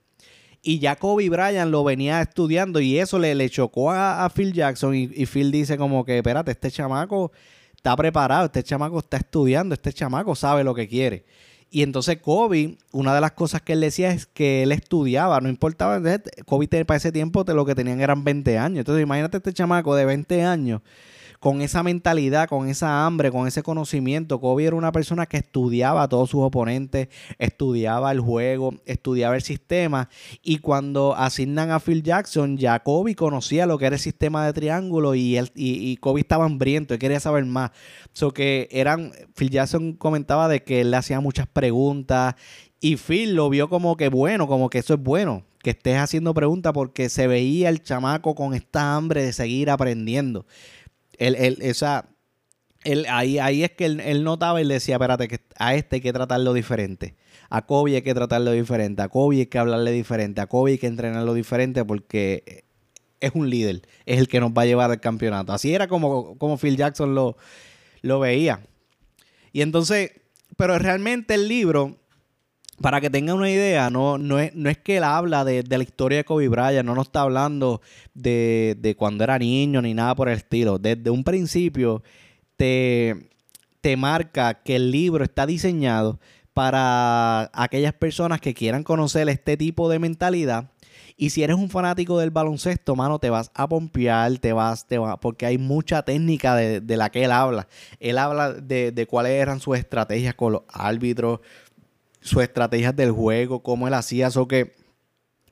Y 0.61 0.79
ya 0.79 0.95
Kobe 0.97 1.29
Bryant 1.29 1.71
lo 1.71 1.83
venía 1.83 2.21
estudiando 2.21 2.79
y 2.79 2.99
eso 2.99 3.17
le, 3.17 3.33
le 3.35 3.49
chocó 3.49 3.91
a, 3.91 4.29
Phil 4.29 4.53
Jackson 4.53 4.93
y, 4.93 5.09
y, 5.13 5.25
Phil 5.25 5.51
dice 5.51 5.77
como 5.77 6.03
que, 6.03 6.17
espérate, 6.17 6.51
este 6.51 6.69
chamaco 6.69 7.31
está 7.75 7.95
preparado, 7.95 8.45
este 8.45 8.63
chamaco 8.63 8.99
está 8.99 9.17
estudiando, 9.17 9.73
este 9.73 9.93
chamaco 9.93 10.35
sabe 10.35 10.63
lo 10.63 10.75
que 10.75 10.87
quiere. 10.87 11.25
Y 11.71 11.83
entonces 11.83 12.17
Kobe, 12.17 12.77
una 12.91 13.13
de 13.13 13.21
las 13.21 13.33
cosas 13.33 13.61
que 13.61 13.73
él 13.73 13.81
decía 13.81 14.11
es 14.11 14.25
que 14.25 14.63
él 14.63 14.71
estudiaba, 14.71 15.39
no 15.39 15.49
importaba, 15.49 16.01
Kobe 16.45 16.67
para 16.67 16.97
ese 16.97 17.11
tiempo 17.11 17.45
lo 17.47 17.65
que 17.65 17.75
tenían 17.75 18.01
eran 18.01 18.23
20 18.23 18.57
años. 18.57 18.79
Entonces 18.79 19.03
imagínate 19.03 19.37
este 19.37 19.53
chamaco 19.53 19.95
de 19.95 20.05
20 20.05 20.43
años 20.43 20.81
con 21.39 21.61
esa 21.61 21.83
mentalidad, 21.83 22.49
con 22.49 22.67
esa 22.67 23.05
hambre, 23.05 23.31
con 23.31 23.47
ese 23.47 23.63
conocimiento. 23.63 24.41
Kobe 24.41 24.65
era 24.65 24.75
una 24.75 24.91
persona 24.91 25.25
que 25.25 25.37
estudiaba 25.37 26.03
a 26.03 26.09
todos 26.09 26.29
sus 26.29 26.41
oponentes, 26.41 27.07
estudiaba 27.37 28.11
el 28.11 28.19
juego, 28.19 28.73
estudiaba 28.85 29.35
el 29.35 29.41
sistema. 29.41 30.09
Y 30.43 30.59
cuando 30.59 31.15
asignan 31.15 31.71
a 31.71 31.79
Phil 31.79 32.03
Jackson, 32.03 32.57
ya 32.57 32.79
Kobe 32.79 33.15
conocía 33.15 33.65
lo 33.65 33.77
que 33.77 33.85
era 33.85 33.95
el 33.95 34.01
sistema 34.01 34.45
de 34.45 34.53
triángulo 34.53 35.15
y, 35.15 35.37
él, 35.37 35.51
y, 35.55 35.95
Kobe 35.97 36.21
estaba 36.21 36.45
hambriento 36.45 36.93
y 36.93 36.97
quería 36.97 37.19
saber 37.19 37.45
más. 37.45 37.71
So 38.11 38.31
que 38.31 38.67
eran, 38.71 39.13
Phil 39.35 39.49
Jackson 39.49 39.93
comentaba 39.93 40.49
de 40.49 40.63
que 40.63 40.81
él 40.81 40.91
le 40.91 40.97
hacía 40.97 41.21
muchas 41.21 41.47
preguntas 41.47 42.35
y 42.81 42.97
Phil 42.97 43.35
lo 43.35 43.49
vio 43.49 43.69
como 43.69 43.95
que 43.97 44.09
bueno, 44.09 44.47
como 44.47 44.69
que 44.69 44.79
eso 44.79 44.93
es 44.93 45.01
bueno. 45.01 45.43
que 45.61 45.71
estés 45.71 45.97
haciendo 45.97 46.33
preguntas 46.33 46.71
porque 46.71 47.09
se 47.09 47.27
veía 47.27 47.67
el 47.67 47.83
chamaco 47.83 48.33
con 48.33 48.53
esta 48.53 48.95
hambre 48.95 49.23
de 49.23 49.33
seguir 49.33 49.69
aprendiendo. 49.69 50.45
Él, 51.19 51.35
él, 51.35 51.57
esa, 51.61 52.09
él, 52.83 53.05
ahí, 53.09 53.37
ahí 53.37 53.63
es 53.63 53.71
que 53.71 53.85
él, 53.85 54.23
notaba 54.23 54.61
y 54.61 54.63
le 54.63 54.75
decía, 54.75 54.95
espérate, 54.95 55.27
que 55.27 55.41
a 55.57 55.75
este 55.75 55.97
hay 55.97 56.01
que 56.01 56.13
tratarlo 56.13 56.53
diferente. 56.53 57.15
A 57.49 57.65
Kobe 57.65 57.95
hay 57.95 58.01
que 58.01 58.13
tratarlo 58.13 58.51
diferente. 58.51 59.01
A 59.01 59.09
Kobe 59.09 59.37
hay 59.37 59.45
que 59.45 59.59
hablarle 59.59 59.91
diferente. 59.91 60.41
A 60.41 60.47
Kobe 60.47 60.71
hay 60.71 60.77
que 60.77 60.87
entrenarlo 60.87 61.33
diferente 61.33 61.83
porque 61.83 62.63
es 63.19 63.31
un 63.33 63.49
líder. 63.49 63.81
Es 64.05 64.19
el 64.19 64.27
que 64.27 64.39
nos 64.39 64.51
va 64.51 64.63
a 64.63 64.65
llevar 64.65 64.91
al 64.91 64.99
campeonato. 64.99 65.51
Así 65.51 65.73
era 65.73 65.87
como, 65.87 66.37
como 66.37 66.57
Phil 66.57 66.77
Jackson 66.77 67.13
lo, 67.13 67.37
lo 68.01 68.19
veía. 68.19 68.61
Y 69.51 69.61
entonces, 69.61 70.11
pero 70.55 70.79
realmente 70.79 71.33
el 71.33 71.47
libro, 71.47 71.98
para 72.81 73.01
que 73.01 73.09
tengan 73.09 73.37
una 73.37 73.49
idea, 73.49 73.89
no, 73.89 74.17
no, 74.17 74.39
es, 74.39 74.53
no 74.55 74.69
es 74.69 74.77
que 74.77 74.97
él 74.97 75.03
habla 75.03 75.43
de, 75.43 75.63
la 75.67 75.83
historia 75.83 76.19
de 76.19 76.23
Kobe 76.25 76.47
Bryant, 76.47 76.85
no 76.85 76.95
nos 76.95 77.07
está 77.07 77.21
hablando 77.21 77.81
de, 78.13 78.75
de, 78.79 78.95
cuando 78.95 79.23
era 79.23 79.37
niño 79.37 79.81
ni 79.81 79.93
nada 79.93 80.15
por 80.15 80.29
el 80.29 80.37
estilo. 80.37 80.79
Desde 80.79 81.09
un 81.09 81.23
principio 81.23 82.03
te, 82.57 83.29
te 83.81 83.97
marca 83.97 84.55
que 84.63 84.75
el 84.75 84.91
libro 84.91 85.23
está 85.23 85.45
diseñado 85.45 86.19
para 86.53 87.49
aquellas 87.53 87.93
personas 87.93 88.41
que 88.41 88.53
quieran 88.53 88.83
conocer 88.83 89.29
este 89.29 89.57
tipo 89.57 89.89
de 89.89 89.99
mentalidad 89.99 90.71
y 91.21 91.31
si 91.31 91.43
eres 91.43 91.57
un 91.57 91.69
fanático 91.69 92.17
del 92.17 92.29
baloncesto, 92.29 92.95
mano, 92.95 93.19
te 93.19 93.29
vas 93.29 93.51
a 93.53 93.67
pompear, 93.67 94.37
te 94.37 94.53
vas, 94.53 94.87
te 94.87 94.97
va, 94.97 95.19
porque 95.19 95.45
hay 95.45 95.57
mucha 95.57 96.01
técnica 96.03 96.55
de, 96.55 96.95
la 96.95 97.09
que 97.09 97.25
él 97.25 97.33
habla. 97.33 97.67
Él 97.99 98.17
habla 98.17 98.53
de, 98.53 99.05
cuáles 99.05 99.33
eran 99.33 99.59
sus 99.59 99.77
estrategias 99.77 100.33
con 100.35 100.53
los 100.53 100.61
árbitros, 100.69 101.41
sus 102.21 102.43
estrategias 102.43 102.95
del 102.95 103.11
juego, 103.11 103.63
cómo 103.63 103.87
él 103.87 103.93
hacía 103.93 104.27
eso 104.27 104.47
que 104.47 104.73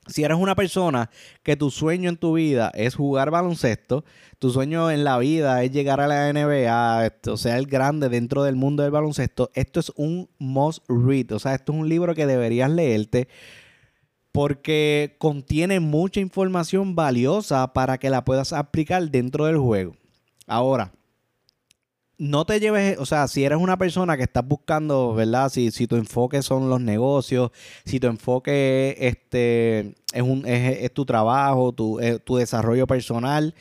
si 0.08 0.24
eres 0.24 0.38
una 0.38 0.54
persona 0.54 1.10
que 1.42 1.56
tu 1.56 1.70
sueño 1.70 2.08
en 2.08 2.16
tu 2.16 2.34
vida 2.34 2.70
es 2.74 2.94
jugar 2.94 3.30
baloncesto, 3.30 4.04
tu 4.38 4.50
sueño 4.50 4.90
en 4.90 5.04
la 5.04 5.18
vida 5.18 5.62
es 5.62 5.70
llegar 5.70 6.00
a 6.00 6.06
la 6.06 6.32
NBA, 6.32 7.12
o 7.30 7.36
sea, 7.36 7.58
el 7.58 7.66
grande 7.66 8.08
dentro 8.08 8.42
del 8.42 8.56
mundo 8.56 8.82
del 8.82 8.92
baloncesto, 8.92 9.50
esto 9.54 9.80
es 9.80 9.92
un 9.96 10.30
must 10.38 10.82
read, 10.88 11.32
o 11.32 11.38
sea, 11.38 11.54
esto 11.54 11.72
es 11.72 11.78
un 11.78 11.88
libro 11.88 12.14
que 12.14 12.26
deberías 12.26 12.70
leerte 12.70 13.28
porque 14.32 15.16
contiene 15.18 15.80
mucha 15.80 16.20
información 16.20 16.94
valiosa 16.94 17.72
para 17.72 17.98
que 17.98 18.10
la 18.10 18.24
puedas 18.24 18.52
aplicar 18.52 19.10
dentro 19.10 19.46
del 19.46 19.58
juego. 19.58 19.96
Ahora, 20.46 20.92
no 22.18 22.44
te 22.44 22.58
lleves, 22.58 22.98
o 22.98 23.06
sea, 23.06 23.28
si 23.28 23.44
eres 23.44 23.58
una 23.58 23.78
persona 23.78 24.16
que 24.16 24.24
estás 24.24 24.46
buscando, 24.46 25.14
¿verdad? 25.14 25.50
Si, 25.50 25.70
si 25.70 25.86
tu 25.86 25.96
enfoque 25.96 26.42
son 26.42 26.68
los 26.68 26.80
negocios, 26.80 27.52
si 27.84 28.00
tu 28.00 28.08
enfoque 28.08 28.96
este, 28.98 29.94
es, 30.12 30.22
un, 30.22 30.44
es, 30.46 30.92
tu 30.92 31.04
trabajo, 31.04 31.72
tu, 31.72 32.00
tu 32.24 32.36
desarrollo 32.36 32.86
personal, 32.86 33.54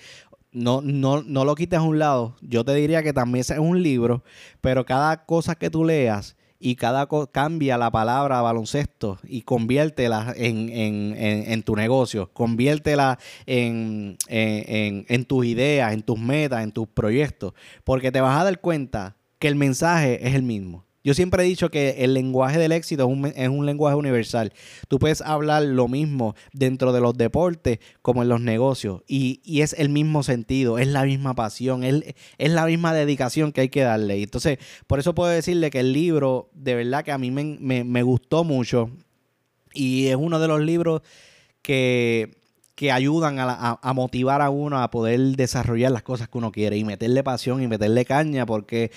no, 0.51 0.81
no, 0.81 1.21
no 1.23 1.45
lo 1.45 1.55
quites 1.55 1.79
a 1.79 1.83
un 1.83 1.99
lado. 1.99 2.35
Yo 2.41 2.65
te 2.65 2.73
diría 2.73 3.03
que 3.03 3.13
también 3.13 3.41
es 3.41 3.51
un 3.51 3.81
libro, 3.83 4.23
pero 4.61 4.85
cada 4.85 5.25
cosa 5.25 5.55
que 5.55 5.69
tú 5.69 5.85
leas 5.85 6.36
y 6.59 6.75
cada 6.75 7.07
cambia 7.31 7.77
la 7.77 7.91
palabra 7.91 8.41
baloncesto 8.41 9.19
y 9.23 9.41
conviértela 9.41 10.33
en, 10.35 10.69
en, 10.69 11.15
en, 11.17 11.63
tu 11.63 11.75
negocio, 11.75 12.31
conviértela 12.33 13.19
en, 13.45 14.17
en 14.27 15.25
tus 15.25 15.45
ideas, 15.45 15.93
en 15.93 16.01
tus 16.01 16.19
metas, 16.19 16.63
en 16.63 16.71
tus 16.71 16.87
proyectos, 16.87 17.53
porque 17.83 18.11
te 18.11 18.21
vas 18.21 18.39
a 18.39 18.43
dar 18.43 18.59
cuenta 18.59 19.17
que 19.39 19.47
el 19.47 19.55
mensaje 19.55 20.27
es 20.27 20.33
el 20.33 20.43
mismo. 20.43 20.86
Yo 21.07 21.13
siempre 21.13 21.41
he 21.41 21.47
dicho 21.47 21.71
que 21.71 22.03
el 22.03 22.13
lenguaje 22.13 22.59
del 22.59 22.73
éxito 22.73 23.09
es 23.33 23.47
un, 23.47 23.65
lenguaje 23.65 23.95
universal. 23.95 24.51
Tú 24.89 24.99
puedes 24.99 25.21
hablar 25.21 25.63
lo 25.63 25.87
mismo 25.87 26.35
dentro 26.51 26.91
de 26.91 26.99
los 26.99 27.15
deportes 27.15 27.79
como 28.01 28.23
en 28.23 28.27
los 28.27 28.41
negocios 28.41 29.03
y, 29.07 29.39
es 29.61 29.71
el 29.71 29.87
mismo 29.87 30.21
sentido, 30.21 30.77
es 30.79 30.87
la 30.89 31.05
misma 31.05 31.33
pasión, 31.33 31.85
es, 31.85 32.13
es, 32.37 32.51
la 32.51 32.65
misma 32.65 32.93
dedicación 32.93 33.53
que 33.53 33.61
hay 33.61 33.69
que 33.69 33.83
darle. 33.83 34.21
Entonces, 34.21 34.57
por 34.85 34.99
eso 34.99 35.15
puedo 35.15 35.29
decirle 35.29 35.69
que 35.69 35.79
el 35.79 35.93
libro, 35.93 36.49
de 36.53 36.75
verdad 36.75 37.05
que 37.05 37.13
a 37.13 37.17
mí 37.17 37.31
me, 37.31 38.03
gustó 38.03 38.43
mucho 38.43 38.91
y 39.73 40.07
es 40.07 40.17
uno 40.17 40.39
de 40.39 40.49
los 40.49 40.59
libros 40.59 41.03
que 41.61 42.35
que 42.75 42.91
ayudan 42.91 43.39
a, 43.39 43.79
a, 43.81 43.93
motivar 43.93 44.39
a 44.43 44.51
uno 44.51 44.79
a 44.79 44.91
poder 44.91 45.19
desarrollar 45.35 45.91
las 45.91 46.03
cosas 46.03 46.29
que 46.29 46.37
uno 46.37 46.51
quiere 46.51 46.77
y 46.77 46.83
meterle 46.83 47.23
pasión 47.23 47.63
y 47.63 47.67
meterle 47.67 48.05
caña, 48.05 48.45
porque 48.45 48.91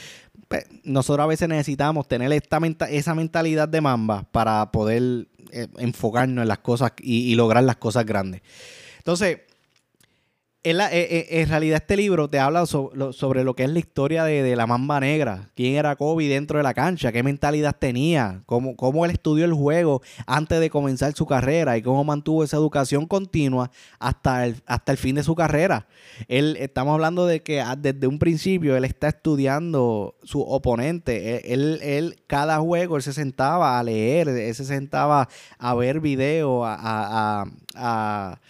nosotros 0.85 1.25
a 1.25 1.29
veces 1.29 1.49
necesitamos 1.49 2.09
tener 2.09 2.33
esta 2.33 2.59
esa 2.89 3.15
mentalidad 3.15 3.69
de 3.69 3.81
mamba 3.81 4.25
para 4.33 4.71
poder 4.73 5.29
eh, 5.53 5.69
enfocarnos 5.79 6.43
en 6.43 6.49
las 6.49 6.59
cosas 6.59 6.93
y, 6.99 7.35
lograr 7.35 7.65
las 7.65 7.77
cosas 7.77 8.05
grandes. 8.05 8.43
Entonces, 8.99 9.41
en, 10.63 10.79
eh, 10.79 10.89
eh, 10.93 11.27
en, 11.41 11.49
realidad 11.49 11.77
este 11.77 11.97
libro 11.97 12.29
te 12.29 12.39
habla 12.39 12.67
sobre 12.67 13.45
lo 13.45 13.55
que 13.55 13.65
es 13.65 13.71
la 13.71 13.79
historia 13.79 14.25
de, 14.25 14.55
la 14.57 14.67
mamba 14.67 15.01
negra, 15.01 15.51
quién 15.55 15.77
era 15.77 15.97
Kobe 15.97 16.29
dentro 16.29 16.59
de 16.59 16.63
la 16.63 16.75
cancha, 16.75 17.13
qué 17.13 17.23
mentalidad 17.23 17.75
tenía, 17.79 18.43
cómo, 18.45 18.77
cómo 18.77 19.07
él 19.07 19.11
estudió 19.11 19.47
el 19.47 19.55
juego 19.55 20.03
antes 20.27 20.61
de 20.61 20.69
comenzar 20.69 21.15
su 21.15 21.25
carrera 21.25 21.79
y 21.79 21.83
cómo 21.83 22.05
mantuvo 22.05 22.45
esa 22.45 22.59
educación 22.59 23.07
continua 23.07 23.71
hasta 23.99 24.45
el, 24.45 24.63
hasta 24.67 24.93
el 24.93 24.99
fin 24.99 25.15
de 25.15 25.23
su 25.23 25.35
carrera. 25.35 25.87
Él, 26.29 26.59
estamos 26.61 26.93
hablando 26.93 27.25
de 27.27 27.43
que 27.43 27.63
ah, 27.63 27.77
desde 27.77 28.07
un 28.07 28.19
principio 28.19 28.77
él 28.77 28.85
está 28.85 29.09
estudiando 29.09 30.15
su 30.25 30.43
oponente. 30.43 31.37
E, 31.37 31.55
él, 31.55 31.81
él, 31.83 32.17
cada 32.27 32.59
juego, 32.59 32.97
él 32.97 33.03
se 33.03 33.15
sentaba 33.15 33.79
a 33.79 33.83
leer, 33.83 34.29
él 34.29 34.55
se 34.55 34.67
sentaba 34.67 35.27
a 35.59 35.75
ver 35.75 36.01
videos, 36.01 36.67
a, 36.67 37.47
a, 37.75 38.41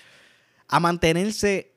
a 0.67 0.81
mantenerse 0.81 1.70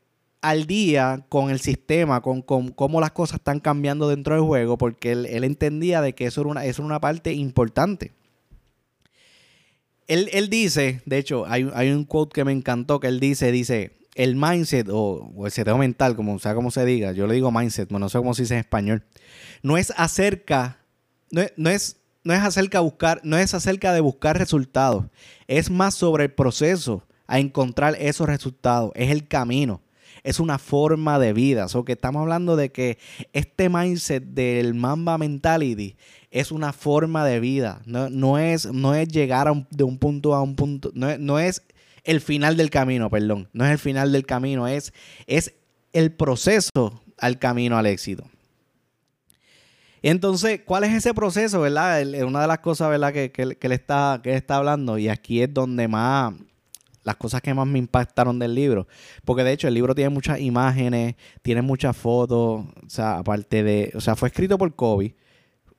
al 0.43 0.67
día 0.67 1.25
con 1.29 1.49
el 1.49 1.61
sistema, 1.61 2.21
con, 2.21 2.41
cómo 2.41 2.99
las 2.99 3.11
cosas 3.11 3.35
están 3.37 3.61
cambiando 3.61 4.09
dentro 4.09 4.35
del 4.35 4.43
juego, 4.43 4.77
porque 4.77 5.13
él, 5.13 5.43
entendía 5.45 6.01
de 6.01 6.13
que 6.13 6.25
eso 6.25 6.41
era 6.41 6.49
una, 6.49 6.63
una 6.79 6.99
parte 6.99 7.31
importante. 7.31 8.11
Él, 10.05 10.49
dice, 10.49 11.01
de 11.05 11.17
hecho, 11.17 11.45
hay, 11.47 11.63
un 11.63 12.03
quote 12.03 12.33
que 12.33 12.43
me 12.43 12.51
encantó, 12.51 12.99
que 12.99 13.07
él 13.07 13.21
dice, 13.21 13.53
dice, 13.53 13.95
el 14.15 14.35
mindset 14.35 14.89
o, 14.91 15.31
el 15.45 15.51
seteo 15.51 15.77
mental, 15.77 16.17
como 16.17 16.37
sea 16.39 16.53
como 16.53 16.71
se 16.71 16.83
diga, 16.83 17.13
yo 17.13 17.25
le 17.25 17.35
digo 17.35 17.49
mindset, 17.49 17.89
no 17.89 18.09
sé 18.09 18.17
cómo 18.17 18.33
se 18.33 18.41
dice 18.41 18.55
en 18.55 18.59
español, 18.59 19.03
no 19.63 19.77
es 19.77 19.93
acerca, 19.95 20.77
no 21.31 21.41
es, 21.41 21.95
no 22.25 22.33
es 22.33 22.41
acerca 22.41 22.79
de 22.79 22.83
buscar, 22.83 23.21
no 23.23 23.37
es 23.37 23.53
acerca 23.53 23.93
de 23.93 24.01
buscar 24.01 24.37
resultados, 24.37 25.05
es 25.47 25.71
más 25.71 25.95
sobre 25.95 26.25
el 26.25 26.31
proceso 26.33 27.07
a 27.27 27.39
encontrar 27.39 27.95
esos 27.97 28.27
resultados, 28.27 28.91
es 28.93 29.09
el 29.09 29.25
camino 29.25 29.82
es 30.23 30.39
una 30.39 30.57
forma 30.57 31.19
de 31.19 31.33
vida. 31.33 31.67
O 31.73 31.85
que 31.85 31.93
estamos 31.93 32.21
hablando 32.21 32.55
de 32.55 32.71
que 32.71 32.97
este 33.33 33.69
mindset 33.69 34.23
del 34.23 34.73
Mamba 34.73 35.17
Mentality 35.17 35.95
es 36.31 36.51
una 36.51 36.73
forma 36.73 37.25
de 37.25 37.39
vida. 37.39 37.81
No, 37.85 38.37
es, 38.37 38.65
no 38.71 38.95
es 38.95 39.07
llegar 39.07 39.51
de 39.69 39.83
un 39.83 39.97
punto 39.97 40.33
a 40.33 40.41
un 40.41 40.55
punto. 40.55 40.91
No, 40.95 41.39
es 41.39 41.61
el 42.03 42.21
final 42.21 42.57
del 42.57 42.69
camino, 42.69 43.09
perdón. 43.09 43.49
No 43.53 43.65
es 43.65 43.71
el 43.71 43.79
final 43.79 44.11
del 44.11 44.25
camino, 44.25 44.67
es, 44.67 44.93
es 45.27 45.53
el 45.91 46.11
proceso 46.11 47.03
al 47.17 47.37
camino 47.39 47.77
al 47.77 47.85
éxito. 47.85 48.23
Entonces, 50.01 50.61
¿cuál 50.65 50.83
es 50.83 50.93
ese 50.93 51.13
proceso, 51.13 51.61
verdad? 51.61 52.05
Una 52.25 52.41
de 52.41 52.47
las 52.47 52.59
cosas, 52.59 52.89
¿verdad? 52.89 53.13
Que, 53.13 53.31
que, 53.31 53.55
que, 53.55 53.73
está, 53.73 54.19
que 54.21 54.31
él 54.31 54.35
está 54.35 54.57
hablando, 54.57 54.97
y 54.97 55.07
aquí 55.07 55.41
es 55.41 55.53
donde 55.53 55.87
más, 55.87 56.33
las 57.03 57.15
cosas 57.17 57.41
que 57.41 57.53
más 57.53 57.67
me 57.67 57.79
impactaron 57.79 58.39
del 58.39 58.55
libro. 58.55 58.87
Porque 59.25 59.43
de 59.43 59.53
hecho 59.53 59.67
el 59.67 59.73
libro 59.73 59.95
tiene 59.95 60.09
muchas 60.09 60.39
imágenes, 60.39 61.15
tiene 61.41 61.61
muchas 61.61 61.95
fotos, 61.95 62.65
o 62.65 62.89
sea, 62.89 63.17
aparte 63.17 63.63
de, 63.63 63.91
o 63.95 64.01
sea, 64.01 64.15
fue 64.15 64.29
escrito 64.29 64.57
por 64.57 64.73
Kobe, 64.75 65.15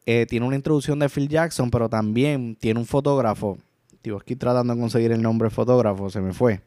eh, 0.06 0.26
tiene 0.28 0.46
una 0.46 0.56
introducción 0.56 0.98
de 0.98 1.08
Phil 1.08 1.28
Jackson, 1.28 1.70
pero 1.70 1.88
también 1.88 2.56
tiene 2.56 2.78
un 2.78 2.86
fotógrafo. 2.86 3.58
Digo, 4.02 4.18
aquí 4.18 4.36
tratando 4.36 4.74
de 4.74 4.80
conseguir 4.80 5.12
el 5.12 5.22
nombre 5.22 5.48
fotógrafo, 5.50 6.10
se 6.10 6.20
me 6.20 6.32
fue. 6.34 6.60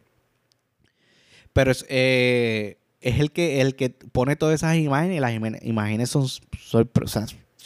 Pero 1.54 1.72
es, 1.72 1.86
eh, 1.90 2.78
es 3.00 3.20
el 3.20 3.32
que 3.32 3.62
el 3.62 3.76
que 3.76 3.90
pone 3.90 4.36
todas 4.36 4.56
esas 4.56 4.76
imágenes 4.78 5.18
y 5.18 5.20
las 5.20 5.34
imágenes 5.64 6.10
son, 6.10 6.28
son 6.28 6.90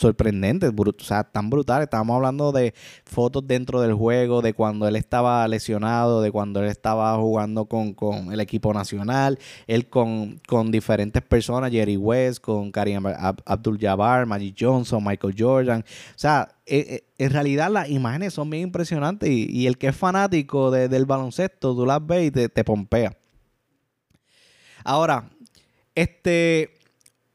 sorprendentes, 0.02 0.72
o 0.76 1.04
sea, 1.04 1.24
tan 1.24 1.50
brutales. 1.50 1.86
Estábamos 1.86 2.16
hablando 2.16 2.52
de 2.52 2.74
fotos 3.06 3.46
dentro 3.46 3.80
del 3.82 3.94
juego, 3.94 4.42
de 4.42 4.54
cuando 4.54 4.88
él 4.88 4.96
estaba 4.96 5.48
lesionado, 5.48 6.22
de 6.22 6.32
cuando 6.32 6.62
él 6.62 6.70
estaba 6.70 7.16
jugando 7.18 7.66
con, 7.66 7.96
el 8.34 8.40
equipo 8.40 8.74
nacional, 8.74 9.40
él 9.68 9.88
con, 9.88 10.42
con, 10.48 10.72
diferentes 10.72 11.22
personas, 11.22 11.72
Jerry 11.72 11.98
West, 11.98 12.42
con 12.42 12.72
Karim 12.72 13.06
Abdul 13.46 13.78
Jabbar, 13.80 14.26
Magic 14.26 14.56
Johnson, 14.60 15.04
Michael 15.04 15.36
Jordan. 15.38 15.82
O 15.82 16.20
sea, 16.20 16.50
e, 16.66 17.04
e, 17.18 17.24
en 17.24 17.32
realidad 17.32 17.70
las 17.72 17.90
imágenes 17.90 18.34
son 18.34 18.50
bien 18.50 18.64
impresionantes 18.64 19.30
y, 19.30 19.68
el 19.68 19.78
que 19.78 19.88
es 19.88 19.96
fanático 19.96 20.72
del 20.72 21.06
baloncesto, 21.06 21.76
tú 21.76 21.86
las 21.86 22.06
ves 22.06 22.28
y 22.28 22.32
te, 22.32 22.50
te 22.50 22.64
pompea. 22.64 23.16
Ahora, 24.84 25.30
este, 25.94 26.80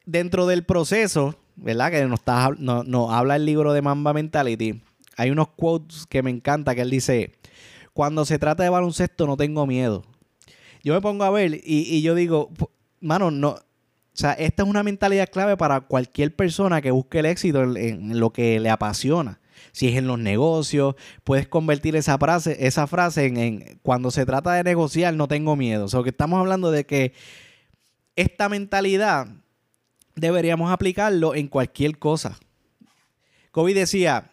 dentro 0.05 0.47
del 0.47 0.65
proceso, 0.65 1.37
¿verdad? 1.57 1.91
Que 1.91 2.05
nos, 2.07 2.21
está, 2.21 2.51
no, 2.59 3.13
habla 3.13 3.37
el 3.37 3.45
libro 3.45 3.73
de 3.73 3.83
Mamba 3.83 4.13
Mentality. 4.13 4.83
Hay 5.17 5.31
unos 5.31 5.49
quotes 5.49 6.07
que 6.07 6.23
me 6.23 6.31
encanta 6.31 6.75
que 6.75 6.83
él 6.83 6.91
dice, 6.91 7.33
cuando 7.93 8.25
se 8.25 8.39
trata 8.39 8.63
de 8.63 8.69
baloncesto 8.69 9.27
no 9.27 9.37
tengo 9.37 9.67
miedo. 9.67 10.05
Yo 10.85 10.95
me 10.95 11.01
pongo 11.01 11.25
a 11.25 11.31
ver 11.31 11.55
y, 11.55 11.63
y 11.65 12.03
yo 12.03 12.15
digo, 12.15 12.51
mano, 13.01 13.31
no, 13.31 13.57
o 14.17 14.19
sea, 14.19 14.33
esta 14.33 14.63
es 14.63 14.69
una 14.71 14.83
mentalidad 14.83 15.29
clave 15.29 15.59
para 15.59 15.83
cualquier 15.83 16.35
persona 16.35 16.81
que 16.81 16.91
busque 16.91 17.19
el 17.19 17.27
éxito 17.27 17.63
en, 17.77 18.19
lo 18.19 18.33
que 18.33 18.59
le 18.61 18.71
apasiona. 18.71 19.41
Si 19.73 19.89
es 19.89 19.97
en 19.97 20.07
los 20.07 20.19
negocios, 20.19 20.95
puedes 21.23 21.47
convertir 21.47 21.97
esa 21.97 22.17
frase, 22.17 22.57
esa 22.67 22.87
frase 22.87 23.27
en, 23.27 23.79
cuando 23.83 24.11
se 24.11 24.25
trata 24.25 24.55
de 24.55 24.65
negociar, 24.65 25.13
no 25.13 25.29
tengo 25.29 25.55
miedo. 25.55 25.85
O 25.85 25.89
sea, 25.89 26.03
que 26.03 26.09
estamos 26.09 26.41
hablando 26.41 26.71
de 26.71 26.87
que 26.87 27.13
esta 28.17 28.49
mentalidad 28.49 29.29
deberíamos 30.17 30.73
aplicarlo 30.73 31.35
en 31.35 31.47
cualquier 31.47 31.99
cosa. 31.99 32.39
Kobe 33.53 33.75
decía, 33.75 34.31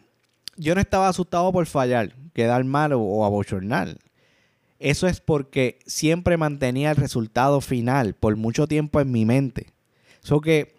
yo 0.56 0.74
no 0.74 0.80
estaba 0.80 1.08
asustado 1.08 1.52
por 1.52 1.66
fallar, 1.66 2.14
quedar 2.32 2.64
mal 2.64 2.92
o, 2.94 3.24
abochornar. 3.24 3.98
Eso 4.78 5.06
es 5.06 5.20
porque 5.20 5.78
siempre 5.86 6.36
mantenía 6.36 6.90
el 6.90 6.96
resultado 6.96 7.60
final 7.60 8.14
por 8.14 8.36
mucho 8.36 8.66
tiempo 8.66 9.00
en 9.00 9.12
mi 9.12 9.24
mente. 9.24 9.72
Eso 10.22 10.40
que 10.40 10.74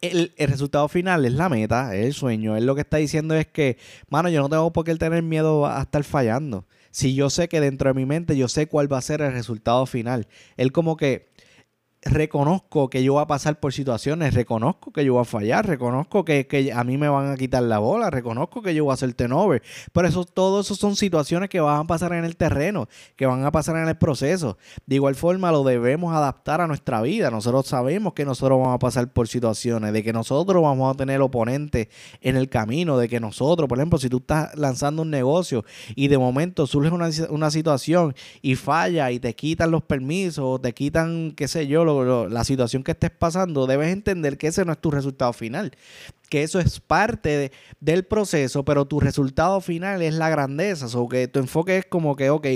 el, 0.00 0.32
resultado 0.36 0.86
final 0.88 1.24
es 1.24 1.32
la 1.32 1.48
meta, 1.48 1.96
es 1.96 2.06
el 2.06 2.12
sueño. 2.12 2.56
Él 2.56 2.66
lo 2.66 2.74
que 2.74 2.82
está 2.82 2.98
diciendo 2.98 3.34
es 3.34 3.46
que, 3.46 3.78
mano, 4.08 4.28
yo 4.28 4.42
no 4.42 4.48
tengo 4.48 4.72
por 4.72 4.84
qué 4.84 4.94
tener 4.96 5.22
miedo 5.22 5.66
a 5.66 5.82
estar 5.82 6.04
fallando. 6.04 6.66
Si 6.90 7.14
yo 7.14 7.30
sé 7.30 7.48
que 7.48 7.60
dentro 7.60 7.88
de 7.88 7.94
mi 7.94 8.06
mente 8.06 8.36
yo 8.36 8.46
sé 8.46 8.68
cuál 8.68 8.92
va 8.92 8.98
a 8.98 9.02
ser 9.02 9.20
el 9.22 9.32
resultado 9.32 9.86
final. 9.86 10.28
Él 10.56 10.70
como 10.70 10.96
que 10.96 11.33
reconozco 12.04 12.90
que 12.90 13.02
yo 13.02 13.14
voy 13.14 13.22
a 13.22 13.26
pasar 13.26 13.58
por 13.58 13.72
situaciones, 13.72 14.34
reconozco 14.34 14.92
que 14.92 15.04
yo 15.04 15.14
voy 15.14 15.22
a 15.22 15.24
fallar, 15.24 15.66
reconozco 15.66 16.24
que, 16.24 16.72
a 16.74 16.84
mí 16.84 16.98
me 16.98 17.08
van 17.08 17.30
a 17.30 17.36
quitar 17.36 17.62
la 17.62 17.78
bola, 17.78 18.10
reconozco 18.10 18.62
que 18.62 18.74
yo 18.74 18.84
voy 18.84 18.92
a 18.92 18.94
hacer 18.94 19.12
turnover. 19.14 19.62
Pero 19.92 20.08
eso, 20.08 20.24
todo 20.24 20.60
eso 20.60 20.74
son 20.74 20.96
situaciones 20.96 21.48
que 21.48 21.60
van 21.60 21.80
a 21.80 21.86
pasar 21.86 22.12
en 22.12 22.24
el 22.24 22.36
terreno, 22.36 22.88
que 23.16 23.26
van 23.26 23.44
a 23.44 23.52
pasar 23.52 23.76
en 23.76 23.88
el 23.88 23.96
proceso. 23.96 24.58
De 24.86 24.96
igual 24.96 25.14
forma, 25.14 25.50
lo 25.50 25.64
debemos 25.64 26.14
adaptar 26.14 26.60
a 26.60 26.66
nuestra 26.66 27.00
vida. 27.00 27.30
Nosotros 27.30 27.66
sabemos 27.66 28.12
que 28.12 28.24
nosotros 28.24 28.58
vamos 28.58 28.74
a 28.74 28.78
pasar 28.78 29.12
por 29.12 29.28
situaciones, 29.28 29.92
de 29.92 30.02
que 30.02 30.12
nosotros 30.12 30.62
vamos 30.62 30.94
a 30.94 30.96
tener 30.96 31.20
oponentes 31.20 31.88
en 32.20 32.36
el 32.36 32.48
camino, 32.48 32.98
de 32.98 33.08
que 33.08 33.20
nosotros, 33.20 33.68
por 33.68 33.78
ejemplo, 33.78 33.98
si 33.98 34.08
tú 34.08 34.18
estás 34.18 34.56
lanzando 34.56 35.02
un 35.02 35.10
negocio 35.10 35.64
y 35.94 36.08
de 36.08 36.18
momento 36.18 36.66
surge 36.66 36.90
una, 36.90 37.08
una 37.30 37.50
situación 37.50 38.14
y 38.42 38.56
falla 38.56 39.10
y 39.10 39.20
te 39.20 39.34
quitan 39.34 39.70
los 39.70 39.82
permisos 39.82 40.44
o 40.44 40.60
te 40.60 40.72
quitan, 40.74 41.32
qué 41.36 41.48
sé 41.48 41.66
yo, 41.66 41.84
lo 41.84 41.93
la 42.02 42.44
situación 42.44 42.82
que 42.82 42.92
estés 42.92 43.10
pasando, 43.10 43.66
debes 43.66 43.92
entender 43.92 44.38
que 44.38 44.48
ese 44.48 44.64
no 44.64 44.72
es 44.72 44.80
tu 44.80 44.90
resultado 44.90 45.32
final, 45.32 45.72
que 46.28 46.42
eso 46.42 46.58
es 46.58 46.80
parte 46.80 47.52
del 47.80 48.04
proceso, 48.04 48.64
pero 48.64 48.86
tu 48.86 49.00
resultado 49.00 49.60
final 49.60 50.02
es 50.02 50.14
la 50.14 50.30
grandeza, 50.30 50.86
o 50.98 51.08
que 51.08 51.28
tu 51.28 51.38
enfoque 51.38 51.78
es 51.78 51.86
como 51.86 52.16
que, 52.16 52.30
ok, 52.30 52.46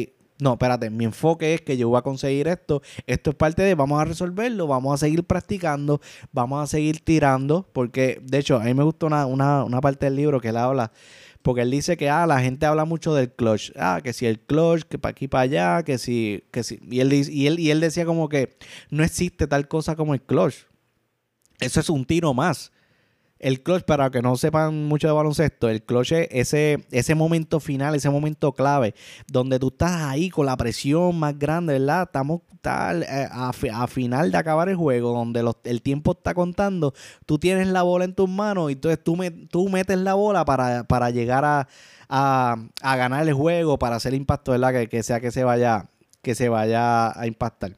no, 0.41 0.53
espérate, 0.53 0.89
mi 0.91 1.05
enfoque 1.05 1.55
es 1.55 1.63
que 1.63 1.77
yo 1.77 1.89
voy 1.89 1.99
a 1.99 2.03
conseguir 2.03 2.47
esto, 2.49 2.81
esto 3.07 3.31
es 3.31 3.37
parte 3.37 3.63
de, 3.63 3.75
vamos 3.75 4.01
a 4.01 4.05
resolverlo, 4.05 4.67
vamos 4.67 4.95
a 4.95 4.97
seguir 4.97 5.25
practicando, 5.25 6.01
vamos 6.33 6.63
a 6.63 6.67
seguir 6.67 7.05
tirando, 7.05 7.69
porque 7.73 8.21
de 8.23 8.39
hecho 8.39 8.57
a 8.57 8.65
mí 8.65 8.73
me 8.73 8.85
gustó 8.85 9.07
una, 9.07 9.27
una, 9.27 9.65
una 9.65 9.81
parte 9.81 10.07
del 10.07 10.17
libro 10.17 10.41
que 10.41 10.49
él 10.49 10.57
habla 10.57 10.93
porque 11.49 11.63
él 11.63 11.71
dice 11.71 11.97
que 11.97 12.11
ah, 12.11 12.27
la 12.27 12.43
gente 12.43 12.67
habla 12.67 12.85
mucho 12.85 13.15
del 13.15 13.33
clutch. 13.33 13.73
Ah, 13.75 14.03
que 14.05 14.13
si 14.13 14.27
el 14.27 14.39
clutch, 14.39 14.83
que 14.83 14.99
para 14.99 15.13
aquí 15.13 15.29
para 15.29 15.45
allá, 15.45 15.83
que 15.83 15.97
si, 15.97 16.45
que 16.51 16.63
si. 16.63 16.79
Y 16.91 17.01
él, 17.01 17.11
y, 17.11 17.47
él, 17.47 17.59
y 17.59 17.71
él 17.71 17.81
decía 17.81 18.05
como 18.05 18.29
que 18.29 18.59
no 18.91 19.03
existe 19.03 19.47
tal 19.47 19.67
cosa 19.67 19.97
como 19.97 20.13
el 20.13 20.21
clutch. 20.21 20.67
Eso 21.59 21.81
es 21.81 21.89
un 21.89 22.05
tiro 22.05 22.35
más. 22.35 22.71
El 23.39 23.63
clutch, 23.63 23.85
para 23.85 24.11
que 24.11 24.21
no 24.21 24.37
sepan 24.37 24.87
mucho 24.87 25.07
de 25.07 25.13
baloncesto, 25.13 25.69
el 25.69 25.83
clutch 25.83 26.13
es 26.13 26.29
ese, 26.31 26.87
ese 26.91 27.15
momento 27.15 27.61
final, 27.61 27.95
ese 27.95 28.11
momento 28.11 28.53
clave, 28.53 28.95
donde 29.29 29.59
tú 29.59 29.69
estás 29.69 30.03
ahí 30.03 30.29
con 30.29 30.47
la 30.47 30.57
presión 30.57 31.19
más 31.19 31.39
grande, 31.39 31.75
¿verdad? 31.75 32.03
Estamos 32.03 32.41
tal, 32.61 33.05
eh, 33.05 33.29
a, 33.31 33.87
final 33.87 34.33
de 34.33 34.39
acabar 34.39 34.69
el 34.69 34.77
juego, 34.77 35.13
donde 35.13 35.45
el 35.65 35.83
tiempo 35.83 36.13
está 36.13 36.35
contando, 36.35 36.95
tú 37.27 37.39
tienes 37.39 37.69
la 37.69 37.83
bola 37.83 38.05
en 38.05 38.15
tus 38.15 38.29
manos 38.29 38.71
y 38.71 38.75
entonces 38.75 39.03
tú, 39.03 39.17
me, 39.17 39.31
tú 39.31 39.69
metes 39.69 39.99
la 39.99 40.15
bola 40.15 40.45
para, 40.45 41.11
llegar 41.11 41.45
a, 41.45 41.69
a, 42.09 42.97
ganar 42.97 43.27
el 43.27 43.35
juego, 43.35 43.79
para 43.79 43.97
hacer 43.97 44.15
impacto, 44.15 44.53
¿verdad? 44.53 44.73
Que, 44.73 44.89
que 44.89 45.03
sea 45.03 45.21
que 45.21 45.31
se 45.31 45.45
vaya, 45.45 45.89
que 46.23 46.35
se 46.35 46.49
vaya 46.49 47.19
a 47.19 47.27
impactar. 47.27 47.73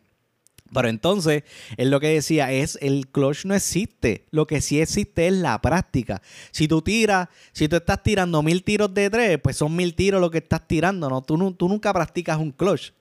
Pero 0.72 0.88
entonces, 0.88 1.42
él 1.76 1.90
lo 1.90 2.00
que 2.00 2.08
decía 2.08 2.52
es, 2.52 2.78
el 2.80 3.08
clutch 3.08 3.44
no 3.44 3.54
existe. 3.54 4.26
Lo 4.30 4.46
que 4.46 4.60
sí 4.60 4.80
existe 4.80 5.26
es 5.26 5.32
la 5.34 5.60
práctica. 5.60 6.22
Si 6.52 6.68
tú 6.68 6.82
tiras, 6.82 7.28
si 7.52 7.68
tú 7.68 7.76
estás 7.76 8.02
tirando 8.02 8.42
mil 8.42 8.62
tiros 8.62 8.92
de 8.94 9.10
tres, 9.10 9.38
pues 9.42 9.56
son 9.56 9.74
mil 9.74 9.94
tiros 9.94 10.20
lo 10.20 10.30
que 10.30 10.38
estás 10.38 10.66
tirando. 10.66 11.08
¿no? 11.08 11.22
Tú, 11.22 11.52
tú 11.54 11.68
nunca 11.68 11.92
practicas 11.92 12.38
un 12.38 12.52
clutch. 12.52 12.92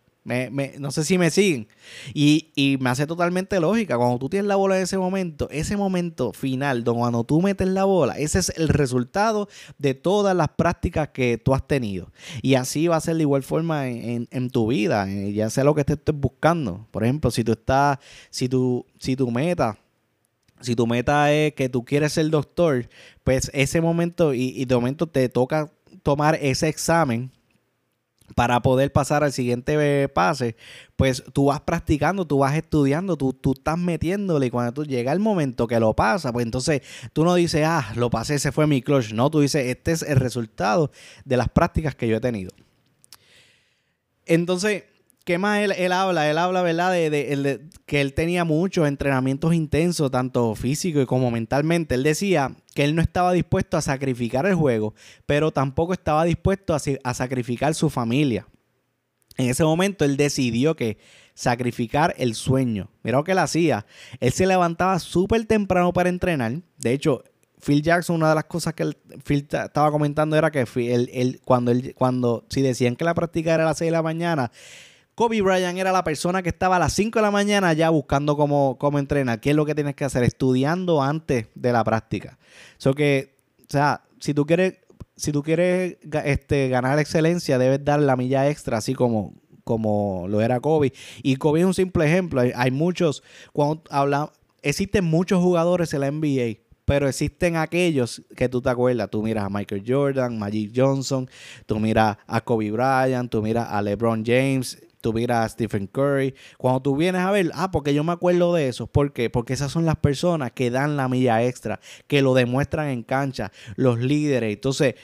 No 0.80 0.92
sé 0.92 1.04
si 1.04 1.18
me 1.18 1.30
siguen. 1.32 1.68
Y, 2.13 2.78
me 2.80 2.89
hace 2.89 3.08
totalmente 3.08 3.60
lógica. 3.60 3.98
Cuando 3.98 4.20
tú 4.20 4.30
tienes 4.30 4.48
la 4.48 4.56
bola 4.56 4.78
en 4.78 4.84
ese 4.84 4.98
momento, 4.98 5.50
ese 5.52 5.76
momento 5.76 6.34
final, 6.34 6.84
cuando 6.84 7.24
tú 7.24 7.42
metes 7.42 7.68
la 7.68 7.86
bola, 7.86 8.18
ese 8.18 8.39
es 8.39 8.50
el 8.56 8.70
resultado 8.70 9.50
de 9.78 9.94
todas 9.94 10.36
las 10.36 10.50
prácticas 10.50 11.10
que 11.10 11.38
tú 11.38 11.54
has 11.54 11.68
tenido. 11.68 12.12
Y 12.42 12.56
así 12.56 12.88
va 12.88 12.98
a 12.98 13.02
ser 13.02 13.15
de 13.15 13.24
igual 13.24 13.44
forma 13.44 13.88
en, 13.88 14.50
tu 14.50 14.68
vida, 14.68 15.10
eh, 15.10 15.34
ya 15.34 15.50
sea 15.50 15.63
lo 15.63 15.76
que 15.76 15.84
te 15.84 15.94
estés 15.94 16.15
buscando. 16.15 16.88
Por 16.92 17.04
ejemplo, 17.04 17.32
si 17.32 17.44
tú 17.44 17.54
estás, 17.54 18.00
si 18.30 18.48
tu, 18.48 18.86
si 18.98 19.15
tu 19.15 19.30
meta 19.32 19.78
si 20.62 20.76
tu 20.76 20.86
meta 20.86 21.32
es 21.32 21.54
que 21.54 21.70
tú 21.70 21.86
quieres 21.86 22.12
ser 22.12 22.30
doctor, 22.30 22.89
pues 23.24 23.50
ese 23.54 23.80
momento 23.80 24.34
y, 24.34 24.50
y, 24.50 24.65
de 24.65 24.76
momento 24.76 25.08
te 25.08 25.30
toca 25.30 25.72
tomar 26.04 26.38
ese 26.42 26.68
examen 26.68 27.32
para 28.36 28.62
poder 28.62 28.92
pasar 28.92 29.24
al 29.24 29.32
siguiente 29.32 29.76
eh, 29.80 30.08
pase, 30.10 30.56
pues 30.96 31.24
tú 31.34 31.46
vas 31.46 31.62
practicando, 31.62 32.26
tú 32.26 32.39
vas 32.39 32.56
estudiando, 32.56 33.18
tú, 33.18 33.34
tú 33.34 33.54
estás 33.54 33.78
metiéndole 33.78 34.48
y 34.48 34.50
cuando 34.50 34.74
tú 34.74 34.86
llega 34.86 35.12
el 35.12 35.20
momento 35.20 35.68
que 35.68 35.80
lo 35.80 35.96
pasa, 35.96 36.32
pues 36.32 36.46
entonces 36.46 36.82
tú 37.13 37.24
no 37.24 37.36
dices, 37.36 37.63
ah, 37.65 37.92
lo 37.96 38.10
pasé, 38.10 38.36
ese 38.36 38.52
fue 38.52 38.68
mi 38.68 38.82
clutch. 38.82 39.13
No, 39.13 39.30
tú 39.30 39.39
dices, 39.39 39.65
este 39.68 39.92
es 39.92 40.02
el 40.04 40.18
resultado 40.18 40.92
de 41.26 41.38
las 41.38 41.50
prácticas 41.50 41.96
que 41.96 42.08
yo 42.08 42.18
he 42.18 42.22
tenido. 42.22 42.52
Entonces, 44.26 44.84
¿qué 45.30 45.38
más 45.38 45.60
él, 45.60 45.92
habla? 45.92 46.28
Él 46.28 46.39
habla, 46.39 46.63
¿verdad? 46.63 46.92
De, 46.92 47.62
que 47.86 48.02
él 48.02 48.15
tenía 48.15 48.46
muchos 48.46 48.88
entrenamientos 48.88 49.54
intensos, 49.54 50.10
tanto 50.10 50.56
físico 50.56 51.06
como 51.06 51.30
mentalmente. 51.30 51.94
Él 51.94 52.02
decía 52.02 52.56
que 52.74 52.84
él 52.84 52.96
no 52.96 53.04
estaba 53.04 53.32
dispuesto 53.32 53.78
a 53.78 53.84
sacrificar 53.84 54.48
el 54.48 54.56
juego, 54.56 54.96
pero 55.28 55.52
tampoco 55.52 55.94
estaba 55.94 56.24
dispuesto 56.24 56.74
a, 56.74 56.80
a 57.04 57.13
sacrificar 57.13 57.76
su 57.76 57.92
familia. 57.92 58.48
En 59.38 59.52
ese 59.52 59.63
momento 59.63 60.04
él 60.04 60.18
decidió 60.18 60.76
que 60.76 60.98
sacrificar 61.36 62.15
el 62.18 62.34
sueño. 62.34 62.89
Mira 63.04 63.20
lo 63.20 63.24
que 63.24 63.34
él 63.34 63.38
hacía. 63.38 63.86
Él 64.20 64.32
se 64.32 64.48
levantaba 64.48 64.98
súper 64.98 65.46
temprano 65.46 65.94
para 65.94 66.10
entrenar. 66.10 66.54
De 66.80 66.92
hecho, 66.92 67.24
Phil 67.63 67.84
Jackson, 67.84 68.15
una 68.15 68.30
de 68.30 68.36
las 68.36 68.46
cosas 68.46 68.74
que 68.74 68.98
Phil 69.24 69.48
estaba 69.52 69.92
comentando 69.92 70.36
era 70.36 70.50
que 70.50 70.65
él, 70.76 71.39
cuando, 71.46 71.70
él, 71.70 71.94
cuando 71.96 72.48
si 72.50 72.63
decían 72.63 72.96
que 72.96 73.06
la 73.06 73.13
práctica 73.13 73.54
era 73.54 73.62
a 73.62 73.68
las 73.68 73.78
6 73.78 73.89
de 73.89 73.92
la 73.92 74.02
mañana, 74.02 74.52
Kobe 75.19 75.41
Bryant 75.41 75.77
era 75.77 75.91
la 75.91 76.05
persona 76.05 76.41
que 76.41 76.47
estaba 76.47 76.77
a 76.77 76.79
las 76.79 76.93
5 76.93 77.19
de 77.19 77.23
la 77.23 77.29
mañana 77.29 77.73
ya 77.73 77.89
buscando 77.89 78.38
cómo, 78.38 78.77
cómo 78.79 78.99
entrenar. 78.99 79.41
¿Qué 79.41 79.49
es 79.49 79.55
lo 79.58 79.65
que 79.65 79.75
tienes 79.75 79.93
que 79.93 80.05
hacer? 80.05 80.23
Estudiando 80.23 81.03
antes 81.03 81.47
de 81.55 81.73
la 81.73 81.84
práctica. 81.84 82.39
O 82.86 82.93
sea, 83.67 84.01
si 84.21 84.34
tú 84.34 84.45
quieres, 84.45 84.75
si 85.17 85.34
tú 85.34 85.43
quieres 85.43 85.97
este, 86.23 86.69
ganar 86.69 86.97
excelencia, 86.99 87.58
debes 87.58 87.84
dar 87.84 87.99
la 87.99 88.15
milla 88.15 88.49
extra, 88.49 88.77
así 88.77 88.93
como, 88.93 89.34
como 89.65 90.25
lo 90.29 90.39
era 90.39 90.62
Kobe. 90.62 90.93
Y 91.21 91.36
Kobe 91.36 91.60
es 91.60 91.65
un 91.65 91.73
simple 91.73 92.05
ejemplo. 92.05 92.41
Hay, 92.55 92.71
muchos, 92.71 93.21
cuando 93.51 93.84
habla, 93.89 94.32
existen 94.62 95.03
muchos 95.03 95.43
jugadores 95.43 95.93
en 95.93 95.99
la 95.99 96.12
NBA 96.12 96.60
pero 96.86 97.08
existen 97.08 97.55
aquellos 97.55 98.23
que 98.36 98.49
tú 98.49 98.63
te 98.63 98.69
acuerdas. 98.69 99.12
Tú 99.12 99.21
miras 99.21 99.45
a 99.45 99.49
Michael 99.49 99.84
Jordan, 99.86 100.39
Magic 100.39 100.71
Johnson, 100.75 101.29
tú 101.67 101.77
miras 101.77 102.17
a 102.25 102.41
Kobe 102.41 102.71
Bryant, 102.71 103.29
tú 103.29 103.43
miras 103.43 103.67
a 103.69 103.79
LeBron 103.84 104.23
James, 104.25 104.79
miras 105.14 105.46
a 105.46 105.50
Stephen 105.50 105.88
Curry. 105.88 106.36
Cuando 106.58 106.82
tú 106.82 106.96
vienes 106.96 107.22
a 107.22 107.32
ver, 107.32 107.52
ah, 107.54 107.72
porque 107.72 107.94
yo 107.94 108.04
me 108.04 108.12
acuerdo 108.12 108.54
de 108.54 108.68
eso. 108.68 108.88
¿Por 108.88 109.14
qué? 109.14 109.30
Porque 109.30 109.54
esas 109.54 109.72
son 109.72 109.86
las 109.86 109.96
personas 109.96 110.52
que 110.52 110.70
dan 110.70 110.98
la 110.98 111.08
milla 111.08 111.44
extra, 111.44 111.80
que 112.08 112.22
lo 112.22 112.34
demuestran 112.34 112.88
en 112.90 113.04
cancha, 113.04 113.52
los 113.76 114.00
líderes. 114.00 114.54
Entonces, 114.54 114.96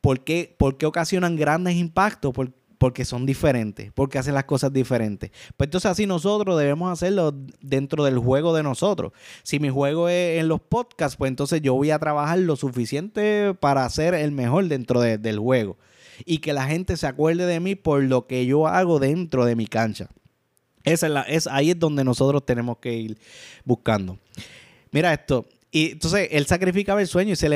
¿por 0.00 0.20
qué, 0.20 0.54
por 0.58 0.76
qué 0.76 0.86
ocasionan 0.86 1.36
grandes 1.36 1.76
impactos? 1.76 2.32
porque 2.76 3.06
son 3.06 3.24
diferentes, 3.24 3.92
porque 3.94 4.18
hacen 4.18 4.34
las 4.34 4.44
cosas 4.44 4.70
diferentes. 4.70 5.30
Pues 5.56 5.68
entonces 5.68 5.90
así 5.90 6.06
nosotros 6.06 6.58
debemos 6.58 6.92
hacerlo 6.92 7.32
dentro 7.62 8.04
del 8.04 8.18
juego 8.18 8.54
de 8.54 8.62
nosotros. 8.62 9.12
Si 9.42 9.58
mi 9.58 9.70
juego 9.70 10.10
es 10.10 10.38
en 10.38 10.48
los 10.48 10.60
podcasts, 10.60 11.16
pues 11.16 11.30
entonces 11.30 11.62
yo 11.62 11.72
voy 11.72 11.92
a 11.92 11.98
trabajar 11.98 12.40
lo 12.40 12.56
suficiente 12.56 13.54
para 13.58 13.88
ser 13.88 14.12
el 14.12 14.32
mejor 14.32 14.68
dentro 14.68 15.00
del 15.00 15.38
juego 15.38 15.78
y 16.24 16.38
que 16.38 16.52
la 16.52 16.66
gente 16.66 16.96
se 16.96 17.06
acuerde 17.06 17.46
de 17.46 17.60
mí 17.60 17.74
por 17.74 18.02
lo 18.02 18.26
que 18.26 18.46
yo 18.46 18.66
hago 18.66 18.98
dentro 18.98 19.44
de 19.44 19.56
mi 19.56 19.66
cancha. 19.66 20.08
Esa 20.84 21.06
es 21.06 21.12
la, 21.12 21.22
es, 21.22 21.46
ahí 21.46 21.70
es 21.70 21.78
donde 21.78 22.04
nosotros 22.04 22.44
tenemos 22.44 22.78
que 22.78 22.92
ir 22.92 23.18
buscando. 23.64 24.18
Mira 24.90 25.12
esto, 25.12 25.46
Y 25.72 25.92
entonces 25.92 26.28
él 26.30 26.46
sacrificaba 26.46 27.00
el 27.00 27.08
sueño 27.08 27.32
y 27.32 27.36
se, 27.36 27.48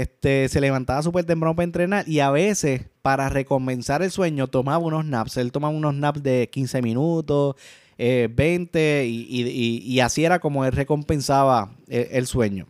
este, 0.00 0.48
se 0.48 0.60
levantaba 0.60 1.02
súper 1.02 1.24
temprano 1.24 1.54
para 1.54 1.64
entrenar 1.64 2.08
y 2.08 2.20
a 2.20 2.30
veces 2.30 2.82
para 3.02 3.28
recompensar 3.28 4.02
el 4.02 4.10
sueño 4.10 4.46
tomaba 4.46 4.78
unos 4.78 5.04
naps. 5.04 5.36
Él 5.36 5.52
tomaba 5.52 5.74
unos 5.74 5.94
naps 5.94 6.22
de 6.22 6.48
15 6.50 6.80
minutos, 6.80 7.56
20 7.98 9.00
eh, 9.00 9.06
y, 9.06 10.00
así 10.00 10.24
era 10.24 10.38
como 10.38 10.64
él 10.64 10.72
recompensaba 10.72 11.72
el, 11.88 12.08
el 12.12 12.26
sueño. 12.26 12.66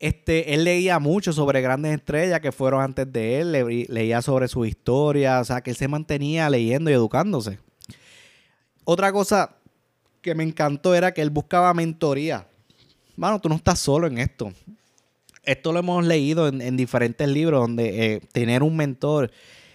Este, 0.00 0.54
él 0.54 0.64
leía 0.64 0.98
mucho 0.98 1.32
sobre 1.32 1.60
grandes 1.60 1.94
estrellas 1.94 2.40
que 2.40 2.50
fueron 2.50 2.82
antes 2.82 3.12
de 3.12 3.40
él, 3.40 3.86
leía 3.88 4.22
sobre 4.22 4.48
su 4.48 4.64
historia, 4.64 5.38
o 5.40 5.44
sea, 5.44 5.60
que 5.60 5.70
él 5.70 5.76
se 5.76 5.86
mantenía 5.86 6.50
leyendo 6.50 6.90
y 6.90 6.94
educándose. 6.94 7.60
Otra 8.84 9.12
cosa 9.12 9.56
que 10.20 10.34
me 10.34 10.42
encantó 10.42 10.94
era 10.94 11.12
que 11.12 11.22
él 11.22 11.30
buscaba 11.30 11.72
mentoría 11.74 12.46
mano, 13.20 13.38
tú 13.38 13.50
no 13.50 13.56
estás 13.56 13.78
solo 13.78 14.06
en 14.06 14.16
esto. 14.18 14.50
Esto 15.44 15.72
lo 15.72 15.80
hemos 15.80 16.04
leído 16.06 16.48
en, 16.48 16.76
diferentes 16.76 17.28
libros 17.28 17.60
donde 17.60 18.14
eh, 18.14 18.20
tener 18.32 18.62
un 18.62 18.76
mentor 18.76 19.30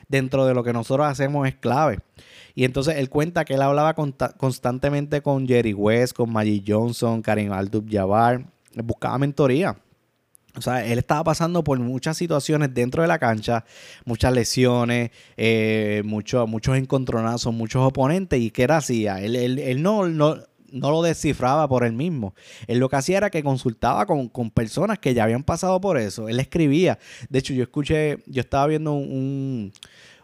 dentro 0.07 0.47
de 0.47 0.55
lo 0.55 0.63
que 0.63 0.73
nosotros 0.73 1.07
hacemos 1.07 1.47
es 1.47 1.55
clave. 1.55 1.99
Y 2.55 2.63
entonces 2.63 2.95
él 2.97 3.09
cuenta 3.09 3.45
que 3.45 3.53
él 3.53 3.61
hablaba 3.61 3.93
constantemente 3.93 5.21
con 5.21 5.47
Jerry 5.47 5.73
West, 5.73 6.15
con 6.15 6.31
Maggie 6.31 6.63
Johnson, 6.65 7.21
Karim 7.21 7.51
Abdul-Jabbar, 7.51 8.45
buscaba 8.83 9.17
mentoría. 9.19 9.77
O 10.57 10.61
sea, 10.61 10.85
él 10.85 10.99
estaba 10.99 11.23
pasando 11.23 11.63
por 11.63 11.77
muchas 11.79 12.17
situaciones 12.17 12.73
dentro 12.73 13.01
de 13.01 13.07
la 13.07 13.19
cancha, 13.19 13.65
muchas 14.05 14.33
lesiones, 14.33 15.11
eh, 15.37 16.01
muchos 16.05 16.77
encontronazos, 16.77 17.53
muchos 17.53 17.83
oponentes. 17.83 18.39
¿Y 18.39 18.51
qué 18.51 18.65
hacía? 18.65 19.21
Él, 19.21 19.35
él, 19.35 19.81
no, 19.81 20.07
no, 20.07 20.37
no 20.71 20.91
lo 20.91 21.01
descifraba 21.01 21.67
por 21.67 21.83
él 21.83 21.93
mismo. 21.93 22.33
Él 22.67 22.79
lo 22.79 22.89
que 22.89 22.95
hacía 22.95 23.17
era 23.17 23.29
que 23.29 23.43
consultaba 23.43 24.05
con, 24.05 24.29
personas 24.51 24.99
que 24.99 25.13
ya 25.13 25.23
habían 25.23 25.43
pasado 25.43 25.79
por 25.81 25.97
eso. 25.97 26.29
Él 26.29 26.39
escribía. 26.39 26.99
De 27.29 27.39
hecho, 27.39 27.53
yo 27.53 27.63
escuché, 27.63 28.19
yo 28.25 28.41
estaba 28.41 28.67
viendo 28.67 28.93
un, 28.93 29.71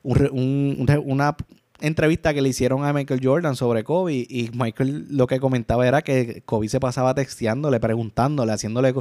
una 0.04 1.36
entrevista 1.82 2.34
que 2.34 2.42
le 2.42 2.50
hicieron 2.50 2.86
a 2.86 2.94
Michael 2.94 3.20
Jordan 3.24 3.56
sobre 3.56 3.84
Kobe 3.84 4.14
y 4.14 4.50
Michael 4.54 5.08
lo 5.10 5.28
que 5.28 5.40
comentaba 5.40 5.88
era 5.88 6.02
que 6.02 6.42
Kobe 6.46 6.70
se 6.70 6.80
pasaba 6.80 7.14
texteándole, 7.14 7.80
preguntándole, 7.80 8.52
haciéndole... 8.52 8.94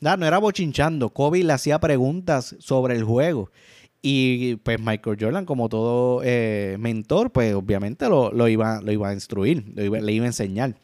No, 0.00 0.16
no 0.16 0.26
era 0.26 0.38
bochinchando. 0.38 1.10
Kobe 1.10 1.42
le 1.42 1.52
hacía 1.52 1.78
preguntas 1.78 2.56
sobre 2.58 2.94
el 2.94 3.04
juego. 3.04 3.50
Y 4.02 4.56
pues 4.56 4.78
Michael 4.78 5.16
Jordan, 5.18 5.44
como 5.44 5.68
todo 5.68 6.20
eh, 6.24 6.76
mentor, 6.78 7.32
pues 7.32 7.54
obviamente 7.54 8.08
lo, 8.08 8.48
iba, 8.48 8.80
lo 8.80 8.92
iba 8.92 9.08
a 9.08 9.12
instruir, 9.14 9.64
le 9.74 10.12
iba 10.12 10.24
a 10.24 10.28
enseñar. 10.28 10.76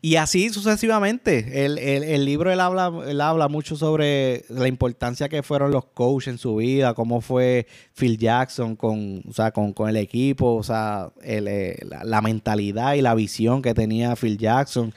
Y 0.00 0.16
así 0.16 0.48
sucesivamente. 0.50 1.64
El, 1.64 2.24
libro 2.24 2.50
él 2.50 2.60
habla, 2.60 2.92
él 3.06 3.20
habla 3.20 3.48
mucho 3.48 3.76
sobre 3.76 4.44
la 4.48 4.68
importancia 4.68 5.28
que 5.28 5.42
fueron 5.42 5.70
los 5.70 5.84
coaches 5.86 6.28
en 6.28 6.38
su 6.38 6.56
vida, 6.56 6.94
cómo 6.94 7.20
fue 7.20 7.66
Phil 7.94 8.16
Jackson 8.16 8.76
con, 8.76 9.22
o 9.28 9.32
sea, 9.32 9.50
con, 9.50 9.74
el 9.88 9.96
equipo, 9.96 10.54
o 10.54 10.62
sea, 10.62 11.10
eh, 11.22 11.76
la, 12.04 12.22
mentalidad 12.22 12.94
y 12.94 13.02
la 13.02 13.14
visión 13.14 13.62
que 13.62 13.74
tenía 13.74 14.16
Phil 14.16 14.38
Jackson. 14.38 14.94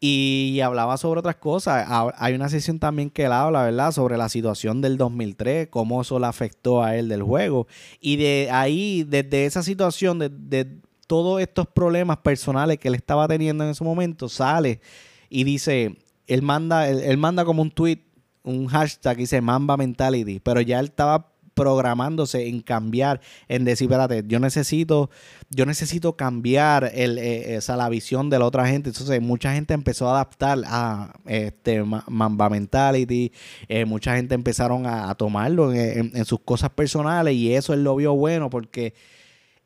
Y 0.00 0.60
hablaba 0.60 0.98
sobre 0.98 1.20
otras 1.20 1.36
cosas. 1.36 1.86
Hay 2.18 2.34
una 2.34 2.50
sesión 2.50 2.78
también 2.78 3.08
que 3.08 3.24
él 3.24 3.32
habla, 3.32 3.62
¿verdad? 3.62 3.90
Sobre 3.90 4.18
la 4.18 4.28
situación 4.28 4.82
del 4.82 4.98
2003, 4.98 5.68
cómo 5.68 6.02
eso 6.02 6.18
le 6.18 6.26
afectó 6.26 6.82
a 6.82 6.94
él 6.96 7.08
del 7.08 7.22
juego. 7.22 7.66
Y 8.00 8.16
de 8.16 8.50
ahí, 8.52 9.04
desde 9.04 9.46
esa 9.46 9.62
situación, 9.62 10.18
de 10.18 10.78
todos 11.06 11.40
estos 11.40 11.66
problemas 11.66 12.18
personales 12.18 12.78
que 12.78 12.88
él 12.88 12.94
estaba 12.94 13.28
teniendo 13.28 13.64
en 13.64 13.70
ese 13.70 13.84
momento, 13.84 14.28
sale 14.28 14.80
y 15.28 15.44
dice, 15.44 15.96
él 16.26 16.42
manda, 16.42 16.88
él, 16.88 17.18
manda 17.18 17.44
como 17.44 17.62
un 17.62 17.70
tweet, 17.70 18.00
un 18.42 18.66
hashtag, 18.66 19.16
dice 19.16 19.40
Mamba 19.40 19.76
Mentality, 19.76 20.40
pero 20.40 20.60
ya 20.60 20.80
él 20.80 20.86
estaba 20.86 21.34
programándose 21.54 22.48
en 22.48 22.60
cambiar, 22.60 23.20
en 23.48 23.64
decir, 23.64 23.86
espérate, 23.86 24.24
yo 24.26 24.40
necesito, 24.40 25.10
yo 25.50 25.66
necesito 25.66 26.16
cambiar 26.16 26.90
el, 26.94 27.18
eh, 27.18 27.56
esa, 27.56 27.76
la 27.76 27.88
visión 27.88 28.28
de 28.28 28.38
la 28.38 28.44
otra 28.44 28.66
gente. 28.66 28.90
Entonces, 28.90 29.22
mucha 29.22 29.54
gente 29.54 29.72
empezó 29.72 30.08
a 30.08 30.14
adaptar 30.14 30.58
a 30.66 31.14
este 31.26 31.82
Mamba 31.82 32.50
Mentality, 32.50 33.32
eh, 33.68 33.84
mucha 33.84 34.16
gente 34.16 34.34
empezaron 34.34 34.86
a, 34.86 35.14
tomarlo 35.14 35.72
en, 35.72 36.24
sus 36.24 36.40
cosas 36.40 36.70
personales 36.70 37.34
y 37.34 37.54
eso 37.54 37.72
él 37.72 37.84
lo 37.84 37.94
vio 37.94 38.14
bueno 38.14 38.50
porque 38.50 38.94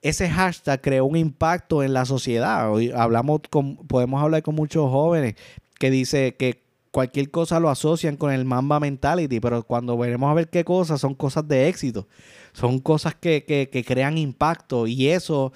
ese 0.02 0.28
hashtag 0.30 0.80
creó 0.80 1.04
un 1.04 1.16
impacto 1.16 1.82
en 1.82 1.92
la 1.92 2.04
sociedad. 2.04 2.70
Hoy 2.70 2.92
hablamos 2.94 3.40
con, 3.50 3.76
podemos 3.76 4.22
hablar 4.22 4.42
con 4.42 4.54
muchos 4.54 4.90
jóvenes 4.90 5.34
que 5.78 5.90
dice 5.90 6.37
que 6.37 6.62
cualquier 6.90 7.30
cosa 7.30 7.61
lo 7.61 7.68
asocian 7.68 8.16
con 8.16 8.32
el 8.32 8.44
Mamba 8.44 8.80
Mentality, 8.80 9.40
pero 9.40 9.62
cuando 9.62 9.96
veremos 9.96 10.30
a 10.30 10.34
ver 10.34 10.48
qué 10.48 10.64
cosas 10.64 11.00
son 11.00 11.14
cosas 11.14 11.46
de 11.46 11.68
éxito, 11.68 12.08
son 12.52 12.78
cosas 12.78 13.14
que, 13.14 13.44
que, 13.44 13.84
crean 13.84 14.18
impacto 14.18 14.87
y 14.87 15.08
eso 15.08 15.52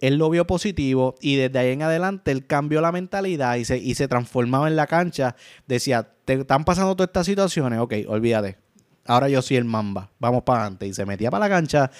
él 0.00 0.16
lo 0.16 0.30
vio 0.30 0.46
positivo 0.46 1.14
y 1.20 1.36
desde 1.36 1.58
ahí 1.58 1.72
en 1.72 1.82
adelante 1.82 2.30
él 2.30 2.46
cambió 2.46 2.80
la 2.80 2.92
mentalidad 2.92 3.56
y 3.56 3.64
se, 3.64 3.78
y 3.78 3.94
se 3.94 4.08
transformaba 4.08 4.68
en 4.68 4.76
la 4.76 4.86
cancha. 4.86 5.36
Decía, 5.66 6.08
te 6.24 6.34
están 6.34 6.64
pasando 6.64 6.94
todas 6.94 7.08
estas 7.08 7.26
situaciones, 7.26 7.78
ok, 7.80 7.94
olvídate. 8.08 8.58
Ahora 9.06 9.28
yo 9.28 9.40
soy 9.40 9.56
el 9.56 9.64
Mamba, 9.64 10.10
vamos 10.18 10.42
para 10.42 10.62
adelante. 10.62 10.86
Y 10.86 10.92
se 10.92 11.06
metía 11.06 11.30
para 11.30 11.48
la 11.48 11.54
cancha 11.54 11.90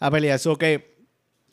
a 0.00 0.10
pelear. 0.10 0.36
Eso 0.36 0.56
que 0.56 0.97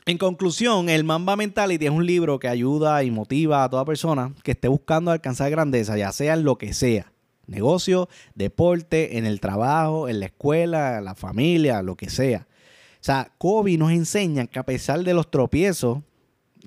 en 0.06 0.18
conclusión, 0.20 0.90
el 0.90 1.04
Mamba 1.04 1.36
Mentality 1.36 1.86
es 1.86 1.92
un 1.92 2.06
libro 2.06 2.38
que 2.38 2.48
ayuda 2.48 3.04
y 3.04 3.10
motiva 3.10 3.64
a 3.64 3.70
toda 3.70 3.86
persona 3.86 4.34
que 4.44 4.52
esté 4.52 4.68
buscando 4.68 5.12
alcanzar 5.12 5.50
grandeza, 5.50 5.98
ya 5.98 6.12
sea 6.12 6.36
en 6.36 6.44
lo 6.44 6.58
que 6.58 6.74
sea. 6.74 7.12
Negocio, 7.48 8.08
deporte, 8.36 9.18
en 9.18 9.26
el 9.26 9.40
trabajo, 9.40 10.08
en 10.08 10.20
la 10.20 10.28
escuela, 10.28 11.02
la 11.02 11.16
familia, 11.16 11.82
lo 11.82 11.96
que 11.96 12.10
sea. 12.10 12.48
O 12.96 13.04
sea, 13.06 13.32
Kobe 13.38 13.78
nos 13.78 13.92
enseña 13.92 14.48
que 14.48 14.60
a 14.60 14.66
pesar 14.66 15.04
de 15.04 15.14
los 15.14 15.30
tropiezos 15.30 16.00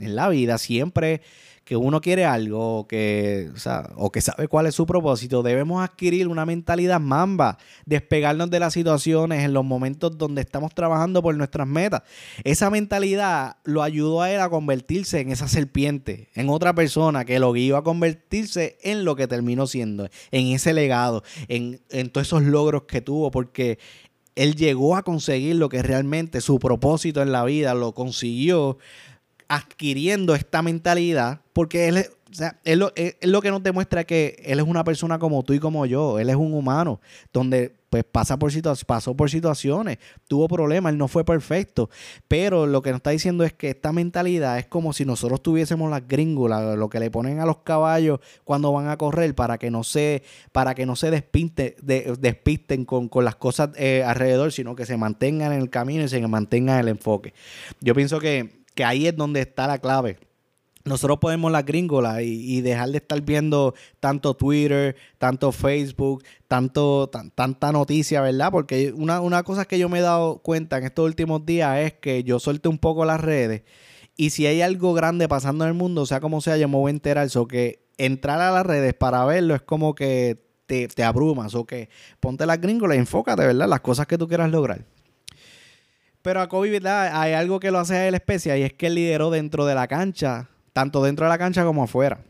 en 0.01 0.17
la 0.17 0.29
vida, 0.29 0.59
siempre 0.59 1.21
que 1.69 1.77
uno 1.77 2.01
quiere 2.01 2.25
algo 2.25 2.79
o 2.79 2.89
que, 2.89 3.51
o, 3.97 4.11
que 4.11 4.23
sabe 4.23 4.49
cuál 4.49 4.65
es 4.65 4.75
su 4.75 4.87
propósito, 4.87 5.43
debemos 5.43 5.85
adquirir 5.85 6.27
una 6.27 6.47
mentalidad 6.47 6.99
mamba, 6.99 7.59
despegarnos 7.85 8.49
de 8.49 8.59
las 8.59 8.73
situaciones 8.73 9.45
en 9.45 9.53
los 9.53 9.67
momentos 9.67 10.17
donde 10.17 10.41
estamos 10.41 10.75
trabajando 10.75 11.21
por 11.21 11.37
nuestras 11.37 11.69
metas. 11.69 12.05
Esa 12.43 12.71
mentalidad 12.71 13.59
lo 13.65 13.83
ayudó 13.83 14.23
a 14.23 14.31
él 14.33 14.41
a 14.41 14.49
convertirse 14.49 15.21
en 15.21 15.31
esa 15.31 15.47
serpiente, 15.47 16.31
en 16.33 16.49
otra 16.49 16.75
persona 16.75 17.27
que 17.27 17.39
lo 17.39 17.53
guió 17.53 17.77
a 17.77 17.85
convertirse 17.85 18.79
en 18.81 19.05
lo 19.05 19.15
que 19.15 19.29
terminó 19.29 19.67
siendo, 19.67 20.09
en 20.31 20.47
ese 20.47 20.73
legado, 20.73 21.23
en, 21.49 21.83
en 21.91 22.09
todos 22.09 22.29
esos 22.29 22.45
logros 22.45 22.85
que 22.85 23.03
tuvo, 23.03 23.31
porque 23.31 23.79
él 24.37 24.55
llegó 24.55 24.97
a 24.97 25.03
conseguir 25.03 25.57
lo 25.57 25.69
que 25.69 25.83
realmente 25.83 26.41
su 26.41 26.59
propósito 26.59 27.21
en 27.21 27.31
la 27.31 27.45
vida 27.45 27.75
lo 27.75 27.93
consiguió 27.93 28.79
adquiriendo 29.49 30.35
esta 30.35 30.63
mentalidad, 30.63 31.41
porque 31.59 31.89
él, 31.89 32.07
o 32.31 32.35
sea, 32.35 32.57
él, 32.63 32.79
lo, 32.79 32.93
lo 33.23 33.43
que 33.43 33.51
nos 33.51 33.61
demuestra 33.65 34.05
que 34.05 34.41
él 34.45 34.61
es 34.61 34.65
una 34.65 34.85
persona 34.85 35.19
como 35.19 35.43
tú 35.43 35.55
y 35.55 35.59
como 35.59 35.87
yo, 35.87 36.21
él 36.21 36.31
es 36.31 36.37
un 36.37 36.55
humano, 36.55 37.01
donde 37.33 37.75
pues 37.91 38.05
pasa 38.05 38.39
por 38.39 38.53
pasó 38.87 39.17
por 39.17 39.29
situaciones, 39.29 39.99
tuvo 40.29 40.47
problemas, 40.47 40.93
él 40.93 40.99
no 40.99 41.09
fue 41.09 41.25
perfecto, 41.25 41.91
pero 42.29 42.69
lo 42.69 42.81
que 42.81 42.91
nos 42.91 42.99
está 42.99 43.11
diciendo 43.11 43.43
es 43.43 43.55
que 43.55 43.71
esta 43.71 43.93
mentalidad 43.93 44.57
es 44.61 44.69
como 44.69 44.93
si 44.93 45.05
nosotros 45.05 45.43
tuviésemos 45.43 45.91
las 45.91 46.07
gringolas, 46.07 46.79
lo 46.79 46.89
que 46.89 47.01
le 47.01 47.11
ponen 47.11 47.41
a 47.41 47.45
los 47.45 47.59
caballos 47.59 48.21
cuando 48.45 48.71
van 48.71 48.87
a 48.87 48.97
correr 48.97 49.35
para 49.35 49.59
que 49.59 49.73
no 49.73 49.83
se, 49.83 50.23
para 50.53 50.77
que 50.77 50.87
no 50.87 50.95
se 50.95 51.11
despinte, 51.11 51.75
despisten 51.83 52.85
con, 52.85 53.11
las 53.25 53.35
cosas 53.35 53.71
eh, 53.75 54.05
alrededor, 54.07 54.53
sino 54.53 54.77
que 54.77 54.87
se 54.87 54.97
mantengan 54.97 55.53
en 55.53 55.61
el 55.63 55.71
camino 55.71 56.05
y 56.05 56.09
se 56.09 56.25
mantengan 56.25 56.77
en 56.77 56.83
el 56.83 56.89
enfoque. 56.91 57.35
Yo 57.81 57.97
pienso 57.97 58.21
que 58.21 58.59
que 58.79 58.85
ahí 58.85 59.09
es 59.09 59.17
donde 59.17 59.41
está 59.41 59.67
la 59.67 59.79
clave. 59.79 60.21
Nosotros 60.89 61.19
podemos 61.19 61.53
la 61.53 61.63
gringola 61.63 62.23
y, 62.23 62.61
dejar 62.61 62.91
de 62.91 62.99
estar 62.99 63.21
viendo 63.21 63.75
tanto 64.01 64.35
Twitter, 64.35 64.97
tanto 65.19 65.53
Facebook, 65.53 66.25
tanto, 66.49 67.09
tanta 67.09 67.73
noticia, 67.73 68.21
¿verdad? 68.21 68.51
Porque 68.51 68.93
una, 68.93 69.43
cosa 69.43 69.65
que 69.67 69.79
yo 69.79 69.89
me 69.89 69.99
he 69.99 70.03
dado 70.03 70.39
cuenta 70.39 70.79
en 70.79 70.85
estos 70.85 71.05
últimos 71.05 71.47
días 71.47 71.79
es 71.79 71.93
que 71.95 72.25
yo 72.25 72.41
suelte 72.41 72.69
un 72.69 72.79
poco 72.79 73.05
las 73.05 73.21
redes 73.21 73.63
y 74.17 74.31
si 74.31 74.47
hay 74.47 74.63
algo 74.63 74.95
grande 74.95 75.29
pasando 75.29 75.65
en 75.65 75.69
el 75.69 75.75
mundo, 75.75 76.05
sea 76.05 76.21
como 76.21 76.41
sea, 76.41 76.57
yo 76.57 76.69
me 76.69 76.77
voy 76.77 76.91
a 76.91 76.95
enterar. 76.95 77.27
Eso 77.27 77.47
que 77.47 77.87
entrar 77.99 78.41
a 78.41 78.51
las 78.51 78.67
redes 78.67 78.93
para 78.93 79.25
verlo 79.25 79.55
es 79.55 79.63
como 79.63 79.95
que 79.95 80.43
te, 80.67 81.05
abrumas 81.05 81.55
o 81.55 81.65
que 81.65 81.89
ponte 82.19 82.45
las 82.45 82.61
gringolas 82.61 82.97
y 82.97 83.01
enfócate, 83.01 83.47
¿verdad? 83.47 83.69
Las 83.69 83.81
cosas 83.81 84.09
que 84.09 84.19
tú 84.19 84.27
quieras 84.27 84.51
lograr. 84.51 84.85
Pero 86.21 86.41
a 86.41 86.49
Kobe, 86.49 86.71
¿verdad? 86.71 87.13
Hay 87.15 87.33
algo 87.33 87.61
que 87.61 87.71
lo 87.71 87.79
hace 87.79 87.95
a 87.95 88.09
él 88.09 88.15
especial 88.15 88.59
y 88.59 88.63
es 88.63 88.73
que 88.73 88.91
lideró 88.91 89.31
dentro 89.31 89.67
de 89.67 89.77
la 89.77 89.87
cancha, 89.87 90.49
tanto 90.79 91.03
dentro 91.03 91.27
de 91.27 91.31
la 91.31 91.39
cancha 91.39 91.65
como 91.65 91.83
afuera. 91.83 92.21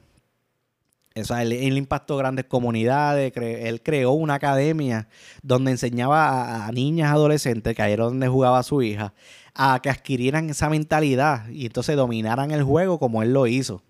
O 1.14 1.22
sea, 1.22 1.42
él, 1.42 1.76
impactó 1.76 2.16
grandes 2.16 2.46
comunidades, 2.46 3.30
él 3.36 3.82
creó 3.82 4.12
una 4.12 4.34
academia 4.34 5.06
donde 5.42 5.72
enseñaba 5.72 6.64
a, 6.66 6.72
niñas 6.72 7.12
adolescentes, 7.12 7.76
que 7.76 7.82
ahí 7.82 7.92
era 7.92 8.04
donde 8.04 8.26
jugaba 8.26 8.62
su 8.62 8.80
hija, 8.80 9.12
a 9.54 9.80
que 9.82 9.90
adquirieran 9.90 10.48
esa 10.48 10.70
mentalidad 10.70 11.46
y 11.50 11.66
entonces 11.66 11.94
dominaran 11.94 12.50
el 12.50 12.62
juego 12.62 12.98
como 12.98 13.22
él 13.22 13.34
lo 13.34 13.46
hizo. 13.46 13.82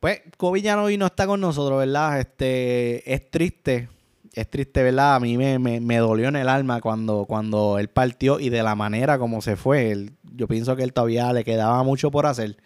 pues 0.00 0.22
Kobe 0.36 0.60
ya 0.60 0.74
no, 0.74 0.90
no 0.90 1.06
está 1.06 1.28
con 1.28 1.40
nosotros, 1.40 1.78
¿verdad? 1.78 2.18
Este, 2.18 3.14
es 3.14 3.30
triste, 3.30 3.88
es 4.32 4.50
triste, 4.50 4.82
¿verdad? 4.82 5.14
A 5.14 5.20
mí 5.20 5.36
me, 5.38 5.60
me, 5.60 5.96
dolió 5.98 6.26
en 6.26 6.36
el 6.36 6.48
alma 6.48 6.80
cuando, 6.80 7.26
cuando 7.26 7.78
él 7.78 7.86
partió 7.90 8.40
y 8.40 8.48
de 8.48 8.64
la 8.64 8.74
manera 8.74 9.20
como 9.20 9.40
se 9.40 9.54
fue. 9.54 10.10
yo 10.34 10.48
pienso 10.48 10.74
que 10.74 10.82
él 10.82 10.92
todavía 10.92 11.32
le 11.32 11.44
quedaba 11.44 11.80
mucho 11.84 12.10
por 12.10 12.26
hacer. 12.26 12.56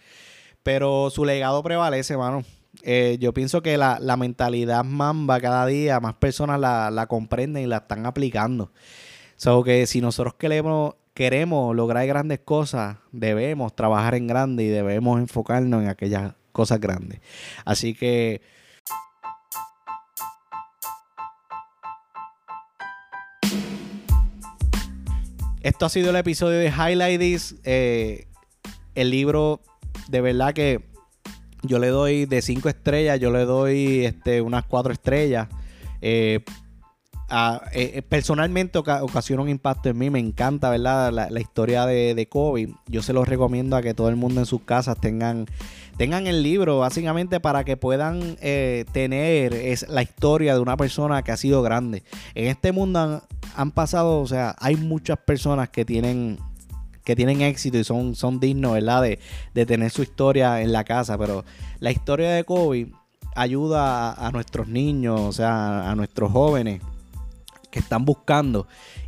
Pero 0.63 1.11
su 1.11 1.25
legado 1.25 1.63
prevalece, 1.63 2.17
mano. 2.17 2.45
Eh, 2.83 3.19
yo 3.21 3.35
pienso 3.35 3.63
que 3.63 3.77
la, 3.77 3.99
mentalidad 4.17 4.85
mamba 4.85 5.41
cada 5.41 5.67
día 5.67 6.01
más 6.01 6.15
personas 6.15 6.61
la, 6.61 6.91
la 6.91 7.07
comprenden 7.07 7.65
y 7.65 7.67
la 7.67 7.79
están 7.79 8.07
aplicando. 8.07 8.71
So 9.37 9.63
que 9.65 9.87
si 9.87 10.01
nosotros 10.01 10.35
queremos, 10.35 10.95
queremos 11.15 11.75
lograr 11.75 12.07
grandes 12.07 12.41
cosas, 12.41 12.99
debemos 13.11 13.75
trabajar 13.75 14.15
en 14.15 14.27
grande 14.27 14.65
y 14.65 14.69
debemos 14.69 15.19
enfocarnos 15.19 15.83
en 15.83 15.89
aquellas 15.89 16.35
cosas 16.53 16.81
grandes. 16.81 17.21
Así 17.65 17.95
que 17.95 18.43
Esto 25.63 25.85
ha 25.85 25.91
sido 25.91 26.09
el 26.09 26.17
episodio 26.17 26.59
de 26.59 26.69
Highlight 26.69 27.21
This. 27.21 27.57
Eh, 27.65 28.27
el 28.95 29.11
libro, 29.11 29.61
de 30.11 30.21
verdad 30.21 30.53
que 30.53 30.91
yo 31.63 31.79
le 31.79 31.89
doy 31.89 32.27
de 32.27 32.43
cinco 32.43 32.69
estrellas, 32.69 33.21
yo 33.21 33.31
le 33.31 33.45
doy 33.45 34.05
este, 34.05 34.41
unas 34.41 34.65
cuatro 34.65 34.93
estrellas. 34.93 35.49
Eh, 36.01 36.45
eh, 37.73 38.03
personalmente 38.09 38.79
ocasiona 38.79 39.43
un 39.43 39.49
impacto 39.49 39.89
en 39.89 39.99
mí. 39.99 40.11
Me 40.11 40.19
encanta, 40.19 40.71
¿verdad? 40.71 41.13
La, 41.13 41.41
historia 41.41 41.87
de, 41.87 42.15
de, 42.15 42.29
Kobe. 42.29 42.75
Yo 42.89 43.03
se 43.03 43.13
los 43.13 43.29
recomiendo 43.29 43.77
a 43.77 43.83
que 43.83 43.95
todo 43.95 44.09
el 44.09 44.17
mundo 44.17 44.41
en 44.41 44.47
sus 44.47 44.63
casas 44.63 45.01
tengan, 45.01 45.47
tengan 45.97 46.27
el 46.27 46.43
libro, 46.43 46.79
básicamente 46.79 47.39
para 47.39 47.63
que 47.63 47.77
puedan 47.77 48.37
tener 48.37 49.55
es, 49.55 49.89
la 49.89 50.03
historia 50.03 50.55
de 50.55 50.61
una 50.61 50.77
persona 50.77 51.23
que 51.23 51.31
ha 51.31 51.37
sido 51.37 51.63
grande. 51.63 52.03
En 52.35 52.49
este 52.49 52.73
mundo 52.73 53.23
han 53.55 53.71
pasado, 53.71 54.21
o 54.21 54.27
sea, 54.27 54.57
hay 54.59 54.75
muchas 54.75 55.19
personas 55.19 55.69
que 55.69 55.85
tienen 55.85 56.39
que 57.05 57.17
tienen 57.17 57.41
éxito 57.41 57.79
y 57.79 57.85
son, 57.85 58.15
son 58.15 58.41
dignos, 58.41 58.73
¿verdad? 58.73 59.03
De, 59.55 59.67
tener 59.67 59.91
su 59.91 60.03
historia 60.03 60.63
en 60.63 60.73
la 60.73 60.85
casa, 60.85 61.17
pero 61.19 61.45
la 61.79 61.91
historia 61.91 62.31
de 62.31 62.45
Kobe 62.45 62.93
ayuda 63.37 64.13
a, 64.13 64.31
nuestros 64.33 64.69
niños, 64.69 65.21
o 65.21 65.33
sea, 65.33 65.91
a 65.91 65.95
nuestros 65.95 66.33
jóvenes 66.33 66.83
que 67.71 67.79
están 67.79 68.05
buscando 68.05 68.67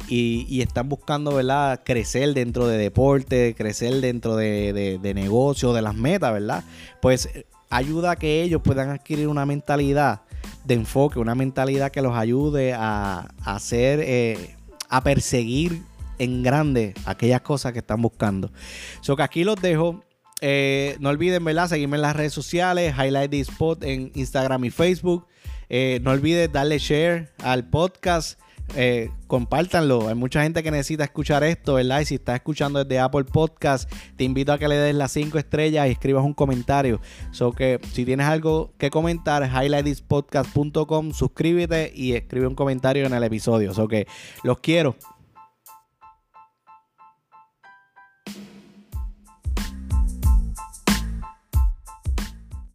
y, 0.08 0.60
están 0.60 0.88
buscando, 0.88 1.34
¿verdad? 1.34 1.80
Crecer 1.84 2.34
dentro 2.34 2.66
de 2.66 2.78
deporte, 2.78 3.54
crecer 3.56 4.00
dentro 4.00 4.36
de, 4.36 4.72
de, 4.72 4.98
de 4.98 5.14
negocio, 5.14 5.72
de 5.72 5.82
las 5.82 5.94
metas, 5.94 6.32
¿verdad? 6.32 6.64
Pues 7.00 7.28
ayuda 7.72 8.12
a 8.12 8.16
que 8.16 8.42
ellos 8.42 8.60
puedan 8.62 8.90
adquirir 8.90 9.28
una 9.28 9.46
mentalidad 9.46 10.20
de 10.64 10.74
enfoque, 10.74 11.18
una 11.18 11.34
mentalidad 11.34 11.90
que 11.90 12.02
los 12.02 12.16
ayude 12.16 12.74
a, 12.74 13.28
hacer, 13.44 14.00
eh, 14.02 14.56
a 14.88 15.02
perseguir 15.02 15.82
en 16.18 16.42
grande 16.42 16.94
aquellas 17.04 17.40
cosas 17.42 17.72
que 17.72 17.80
están 17.80 18.02
buscando. 18.02 18.50
So 19.00 19.16
que 19.16 19.22
aquí 19.22 19.44
los 19.44 19.56
dejo. 19.60 20.04
Eh, 20.40 20.96
no 20.98 21.10
olviden, 21.10 21.44
¿verdad? 21.44 21.68
Seguirme 21.68 21.96
en 21.96 22.02
las 22.02 22.16
redes 22.16 22.32
sociales, 22.32 22.94
Highlight 22.98 23.30
the 23.30 23.40
Spot 23.40 23.82
en 23.84 24.10
Instagram 24.14 24.64
y 24.64 24.70
Facebook. 24.70 25.26
Eh, 25.68 26.00
no 26.02 26.10
olvides 26.10 26.50
darle 26.50 26.78
share 26.78 27.32
al 27.42 27.68
podcast 27.68 28.38
eh, 28.74 29.10
compártanlo. 29.26 30.08
Hay 30.08 30.14
mucha 30.14 30.42
gente 30.42 30.62
que 30.62 30.70
necesita 30.70 31.04
escuchar 31.04 31.44
esto, 31.44 31.74
¿verdad? 31.74 32.00
Y 32.00 32.06
si 32.06 32.14
estás 32.14 32.36
escuchando 32.36 32.82
desde 32.82 32.98
Apple 32.98 33.24
Podcast, 33.24 33.90
te 34.16 34.24
invito 34.24 34.52
a 34.52 34.58
que 34.58 34.68
le 34.68 34.76
des 34.76 34.94
las 34.94 35.12
5 35.12 35.38
estrellas 35.38 35.88
y 35.88 35.90
escribas 35.90 36.24
un 36.24 36.32
comentario. 36.32 37.00
So 37.32 37.52
que 37.52 37.80
si 37.92 38.04
tienes 38.04 38.26
algo 38.26 38.72
que 38.78 38.90
comentar, 38.90 39.42
highlightispodcast.com, 39.44 41.12
suscríbete 41.12 41.92
y 41.94 42.14
escribe 42.14 42.46
un 42.46 42.54
comentario 42.54 43.06
en 43.06 43.12
el 43.12 43.22
episodio. 43.24 43.74
So 43.74 43.88
que 43.88 44.06
los 44.42 44.58
quiero. 44.60 44.96